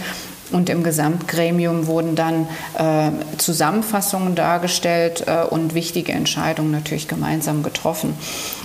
und 0.52 0.70
im 0.70 0.84
Gesamtgremium 0.84 1.88
wurden 1.88 2.16
dann 2.16 2.48
äh, 2.78 3.12
Zusammenfassungen 3.38 4.36
dargestellt 4.36 5.26
äh, 5.28 5.44
und 5.44 5.74
wichtige 5.74 6.12
Entscheidungen 6.12 6.72
natürlich 6.72 7.08
gemeinsam 7.08 7.64
getroffen. 7.64 8.16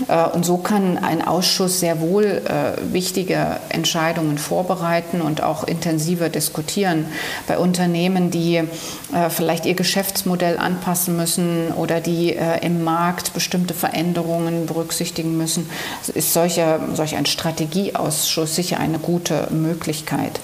Äh, 0.09 0.29
und 0.29 0.45
so 0.45 0.57
kann 0.59 0.99
ein 0.99 1.27
Ausschuss 1.27 1.81
sehr 1.81 2.01
wohl 2.01 2.25
äh, 2.25 2.93
wichtige 2.93 3.59
Entscheidungen 3.69 4.39
vorbereiten 4.39 5.21
und 5.21 5.43
auch 5.43 5.65
intensiver 5.65 6.29
diskutieren. 6.29 7.07
Bei 7.47 7.59
Unternehmen, 7.59 8.31
die 8.31 8.57
äh, 8.57 8.67
vielleicht 9.29 9.67
ihr 9.67 9.75
Geschäftsmodell 9.75 10.59
anpassen 10.59 11.17
müssen 11.17 11.69
oder 11.73 12.01
die 12.01 12.35
äh, 12.35 12.65
im 12.65 12.83
Markt 12.83 13.35
bestimmte 13.35 13.75
Veränderungen 13.75 14.67
berücksichtigen 14.67 15.37
müssen, 15.37 15.69
ist 16.15 16.33
solcher, 16.33 16.81
solch 16.95 17.17
ein 17.17 17.27
Strategieausschuss 17.27 18.55
sicher 18.55 18.81
eine 18.81 18.99
gute 18.99 19.49
Möglichkeit. 19.51 20.41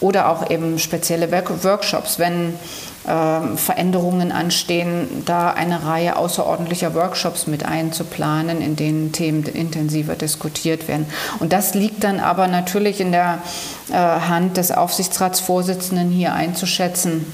Oder 0.00 0.30
auch 0.30 0.50
eben 0.50 0.78
spezielle 0.78 1.30
Workshops, 1.30 2.18
wenn 2.18 2.54
äh, 3.06 3.56
Veränderungen 3.56 4.32
anstehen, 4.32 5.22
da 5.26 5.50
eine 5.50 5.84
Reihe 5.84 6.16
außerordentlicher 6.16 6.94
Workshops 6.94 7.46
mit 7.46 7.64
einzuplanen, 7.64 8.60
in 8.60 8.76
denen 8.76 9.12
Themen 9.12 9.44
intensiver 9.44 10.14
diskutiert 10.14 10.88
werden. 10.88 11.06
Und 11.38 11.52
das 11.52 11.74
liegt 11.74 12.04
dann 12.04 12.20
aber 12.20 12.46
natürlich 12.46 13.00
in 13.00 13.12
der 13.12 13.38
äh, 13.90 13.94
Hand 13.94 14.56
des 14.56 14.72
Aufsichtsratsvorsitzenden 14.72 16.10
hier 16.10 16.34
einzuschätzen 16.34 17.26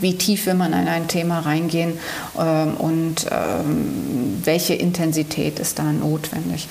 wie 0.00 0.16
tief 0.16 0.46
will 0.46 0.54
man 0.54 0.72
in 0.72 0.88
ein 0.88 1.08
Thema 1.08 1.40
reingehen 1.40 1.98
ähm, 2.38 2.74
und 2.78 3.26
ähm, 3.30 4.40
welche 4.42 4.74
Intensität 4.74 5.58
ist 5.58 5.78
da 5.78 5.84
notwendig. 5.84 6.68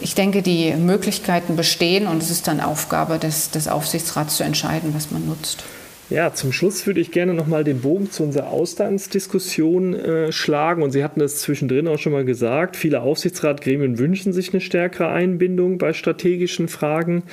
Ich 0.00 0.14
denke, 0.14 0.42
die 0.42 0.72
Möglichkeiten 0.74 1.56
bestehen 1.56 2.06
und 2.06 2.22
es 2.22 2.30
ist 2.30 2.46
dann 2.46 2.60
Aufgabe 2.60 3.18
des, 3.18 3.50
des 3.50 3.68
Aufsichtsrats 3.68 4.36
zu 4.36 4.44
entscheiden, 4.44 4.94
was 4.94 5.10
man 5.10 5.26
nutzt. 5.26 5.64
Ja, 6.10 6.32
zum 6.32 6.52
Schluss 6.52 6.86
würde 6.86 7.00
ich 7.00 7.10
gerne 7.10 7.34
nochmal 7.34 7.64
den 7.64 7.82
Bogen 7.82 8.10
zu 8.10 8.22
unserer 8.22 8.46
Auslandsdiskussion 8.46 9.94
äh, 9.94 10.32
schlagen. 10.32 10.82
Und 10.82 10.90
Sie 10.90 11.04
hatten 11.04 11.20
das 11.20 11.40
zwischendrin 11.40 11.86
auch 11.86 11.98
schon 11.98 12.12
mal 12.12 12.24
gesagt. 12.24 12.78
Viele 12.78 13.02
Aufsichtsratgremien 13.02 13.98
wünschen 13.98 14.32
sich 14.32 14.54
eine 14.54 14.62
stärkere 14.62 15.08
Einbindung 15.08 15.76
bei 15.76 15.92
strategischen 15.92 16.68
Fragen. 16.68 17.24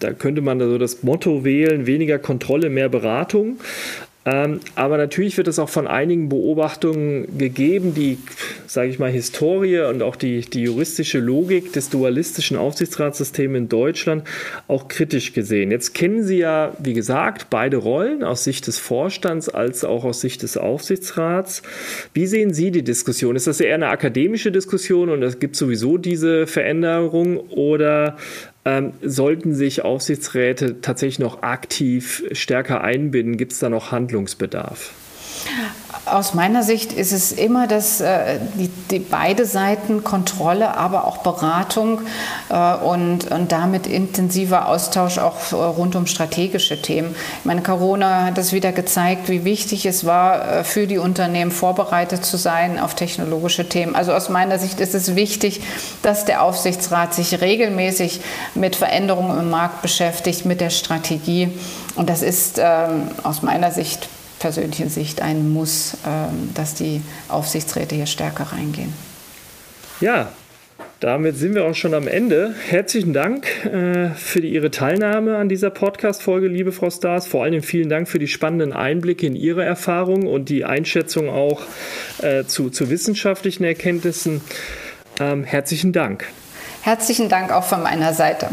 Da 0.00 0.12
könnte 0.12 0.40
man 0.40 0.60
also 0.60 0.78
das 0.78 1.04
Motto 1.04 1.44
wählen, 1.44 1.86
weniger 1.86 2.18
Kontrolle, 2.18 2.70
mehr 2.70 2.88
Beratung. 2.88 3.58
Ähm, 4.24 4.60
aber 4.76 4.98
natürlich 4.98 5.36
wird 5.36 5.48
es 5.48 5.58
auch 5.58 5.68
von 5.68 5.88
einigen 5.88 6.28
Beobachtungen 6.28 7.38
gegeben, 7.38 7.92
die, 7.94 8.18
sage 8.66 8.88
ich 8.88 9.00
mal, 9.00 9.10
Historie 9.10 9.80
und 9.80 10.02
auch 10.02 10.14
die, 10.14 10.42
die 10.42 10.62
juristische 10.62 11.18
Logik 11.18 11.72
des 11.72 11.90
dualistischen 11.90 12.56
Aufsichtsratssystems 12.56 13.56
in 13.56 13.68
Deutschland 13.68 14.24
auch 14.68 14.86
kritisch 14.86 15.32
gesehen. 15.32 15.72
Jetzt 15.72 15.94
kennen 15.94 16.22
Sie 16.22 16.38
ja, 16.38 16.72
wie 16.78 16.92
gesagt, 16.92 17.48
beide 17.50 17.78
Rollen 17.78 18.22
aus 18.22 18.44
Sicht 18.44 18.68
des 18.68 18.78
Vorstands 18.78 19.48
als 19.48 19.84
auch 19.84 20.04
aus 20.04 20.20
Sicht 20.20 20.42
des 20.42 20.56
Aufsichtsrats. 20.56 21.62
Wie 22.14 22.26
sehen 22.26 22.54
Sie 22.54 22.70
die 22.70 22.84
Diskussion? 22.84 23.34
Ist 23.34 23.48
das 23.48 23.60
eher 23.60 23.74
eine 23.74 23.88
akademische 23.88 24.52
Diskussion 24.52 25.08
und 25.08 25.22
es 25.24 25.40
gibt 25.40 25.56
sowieso 25.56 25.98
diese 25.98 26.46
Veränderung 26.46 27.38
oder 27.50 28.16
ähm, 28.64 28.92
sollten 29.02 29.54
sich 29.54 29.82
Aufsichtsräte 29.82 30.80
tatsächlich 30.80 31.18
noch 31.18 31.42
aktiv 31.42 32.24
stärker 32.32 32.82
einbinden? 32.82 33.36
Gibt 33.36 33.52
es 33.52 33.58
da 33.58 33.68
noch 33.68 33.92
Handlungsbedarf? 33.92 34.92
Aus 36.04 36.34
meiner 36.34 36.64
Sicht 36.64 36.92
ist 36.92 37.12
es 37.12 37.30
immer 37.30 37.68
das, 37.68 38.00
äh, 38.00 38.40
die, 38.54 38.68
die 38.90 38.98
beide 38.98 39.46
Seiten, 39.46 40.02
Kontrolle, 40.02 40.76
aber 40.76 41.06
auch 41.06 41.18
Beratung 41.18 42.00
äh, 42.48 42.74
und, 42.74 43.30
und 43.30 43.52
damit 43.52 43.86
intensiver 43.86 44.66
Austausch 44.66 45.18
auch 45.18 45.52
rund 45.52 45.94
um 45.94 46.08
strategische 46.08 46.82
Themen. 46.82 47.14
Ich 47.38 47.44
meine, 47.44 47.62
Corona 47.62 48.24
hat 48.24 48.36
es 48.38 48.52
wieder 48.52 48.72
gezeigt, 48.72 49.28
wie 49.28 49.44
wichtig 49.44 49.86
es 49.86 50.04
war, 50.04 50.58
äh, 50.58 50.64
für 50.64 50.88
die 50.88 50.98
Unternehmen 50.98 51.52
vorbereitet 51.52 52.24
zu 52.24 52.36
sein 52.36 52.80
auf 52.80 52.96
technologische 52.96 53.68
Themen. 53.68 53.94
Also 53.94 54.12
aus 54.12 54.28
meiner 54.28 54.58
Sicht 54.58 54.80
ist 54.80 54.96
es 54.96 55.14
wichtig, 55.14 55.60
dass 56.02 56.24
der 56.24 56.42
Aufsichtsrat 56.42 57.14
sich 57.14 57.40
regelmäßig 57.40 58.20
mit 58.56 58.74
Veränderungen 58.74 59.38
im 59.38 59.50
Markt 59.50 59.82
beschäftigt, 59.82 60.46
mit 60.46 60.60
der 60.60 60.70
Strategie. 60.70 61.48
Und 61.94 62.10
das 62.10 62.22
ist 62.22 62.58
ähm, 62.58 63.12
aus 63.22 63.42
meiner 63.42 63.70
Sicht 63.70 64.08
persönlichen 64.42 64.90
Sicht 64.90 65.22
ein 65.22 65.52
Muss, 65.52 65.96
ähm, 66.04 66.50
dass 66.54 66.74
die 66.74 67.00
Aufsichtsräte 67.28 67.94
hier 67.94 68.06
stärker 68.06 68.52
reingehen. 68.52 68.92
Ja, 70.00 70.32
damit 70.98 71.36
sind 71.36 71.54
wir 71.54 71.64
auch 71.64 71.74
schon 71.74 71.94
am 71.94 72.08
Ende. 72.08 72.52
Herzlichen 72.68 73.12
Dank 73.12 73.46
äh, 73.66 74.10
für 74.10 74.40
die, 74.40 74.52
Ihre 74.52 74.72
Teilnahme 74.72 75.36
an 75.36 75.48
dieser 75.48 75.70
Podcast-Folge, 75.70 76.48
liebe 76.48 76.72
Frau 76.72 76.90
Stars. 76.90 77.28
Vor 77.28 77.44
allem 77.44 77.62
vielen 77.62 77.88
Dank 77.88 78.08
für 78.08 78.18
die 78.18 78.26
spannenden 78.26 78.72
Einblicke 78.72 79.28
in 79.28 79.36
Ihre 79.36 79.64
Erfahrungen 79.64 80.26
und 80.26 80.48
die 80.48 80.64
Einschätzung 80.64 81.30
auch 81.30 81.62
äh, 82.20 82.42
zu, 82.44 82.68
zu 82.68 82.90
wissenschaftlichen 82.90 83.62
Erkenntnissen. 83.62 84.40
Ähm, 85.20 85.44
herzlichen 85.44 85.92
Dank. 85.92 86.26
Herzlichen 86.82 87.28
Dank 87.28 87.52
auch 87.52 87.64
von 87.64 87.82
meiner 87.82 88.12
Seite. 88.12 88.48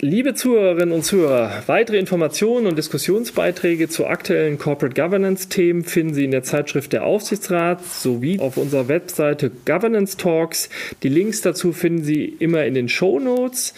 Liebe 0.00 0.34
Zuhörerinnen 0.34 0.92
und 0.92 1.04
Zuhörer, 1.04 1.62
weitere 1.68 1.98
Informationen 1.98 2.66
und 2.66 2.76
Diskussionsbeiträge 2.76 3.88
zu 3.88 4.08
aktuellen 4.08 4.58
Corporate 4.58 5.00
Governance-Themen 5.00 5.84
finden 5.84 6.14
Sie 6.14 6.24
in 6.24 6.32
der 6.32 6.42
Zeitschrift 6.42 6.92
Der 6.92 7.04
Aufsichtsrat 7.04 7.84
sowie 7.84 8.40
auf 8.40 8.56
unserer 8.56 8.88
Webseite 8.88 9.52
Governance 9.64 10.16
Talks. 10.16 10.68
Die 11.04 11.08
Links 11.08 11.42
dazu 11.42 11.72
finden 11.72 12.02
Sie 12.02 12.24
immer 12.24 12.64
in 12.64 12.74
den 12.74 12.88
Show 12.88 13.20
Notes. 13.20 13.72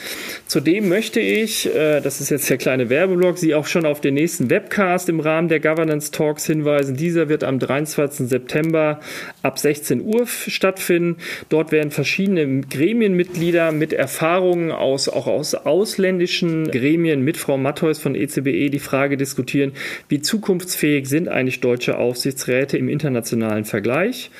Zudem 0.46 0.88
möchte 0.88 1.20
ich, 1.20 1.66
äh, 1.66 2.00
das 2.00 2.22
ist 2.22 2.30
jetzt 2.30 2.48
der 2.48 2.56
kleine 2.56 2.88
Werbeblock, 2.88 3.36
Sie 3.36 3.54
auch 3.54 3.66
schon 3.66 3.84
auf 3.84 4.00
den 4.00 4.14
nächsten 4.14 4.48
Webcast 4.48 5.10
im 5.10 5.20
Rahmen 5.20 5.48
der 5.48 5.60
Governance 5.60 6.12
Talks 6.12 6.46
hinweisen. 6.46 6.96
Dieser 6.96 7.28
wird 7.28 7.44
am 7.44 7.58
23. 7.58 8.26
September 8.26 9.00
ab 9.46 9.58
16 9.58 10.02
Uhr 10.02 10.26
stattfinden. 10.26 11.16
Dort 11.48 11.72
werden 11.72 11.90
verschiedene 11.90 12.62
Gremienmitglieder 12.62 13.72
mit 13.72 13.92
Erfahrungen 13.92 14.72
aus, 14.72 15.08
auch 15.08 15.26
aus 15.26 15.54
ausländischen 15.54 16.70
Gremien 16.70 17.22
mit 17.22 17.36
Frau 17.36 17.56
Mattheus 17.56 17.98
von 17.98 18.14
ECBE 18.14 18.70
die 18.70 18.78
Frage 18.78 19.16
diskutieren, 19.16 19.72
wie 20.08 20.20
zukunftsfähig 20.20 21.08
sind 21.08 21.28
eigentlich 21.28 21.60
deutsche 21.60 21.96
Aufsichtsräte 21.96 22.76
im 22.76 22.88
internationalen 22.88 23.64
Vergleich. 23.64 24.30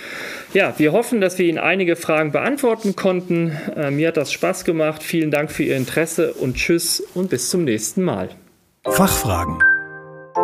Ja, 0.53 0.75
wir 0.79 0.93
hoffen, 0.93 1.21
dass 1.21 1.39
wir 1.39 1.47
Ihnen 1.47 1.59
einige 1.59 1.97
Fragen 1.97 2.33
beantworten 2.33 2.97
konnten. 2.97 3.57
Äh, 3.77 3.91
mir 3.91 4.09
hat 4.09 4.17
das 4.17 4.33
Spaß 4.33 4.65
gemacht. 4.65 5.03
Vielen 5.03 5.31
Dank 5.31 5.51
für 5.51 5.63
Ihr 5.63 5.77
Interesse 5.77 6.35
und 6.35 6.57
tschüss 6.57 7.01
und 7.15 7.31
bis 7.31 7.51
zum 7.51 7.65
nächsten 7.65 8.03
Mal. 8.03 8.31
Fachfragen. 8.85 9.59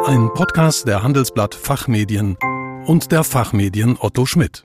Ein 0.06 0.30
Podcast 0.34 0.86
der 0.88 1.02
Handelsblatt 1.02 1.54
Fachmedien 1.54 2.36
und 2.86 3.12
der 3.12 3.24
Fachmedien 3.24 3.96
Otto 3.98 4.26
Schmidt. 4.26 4.64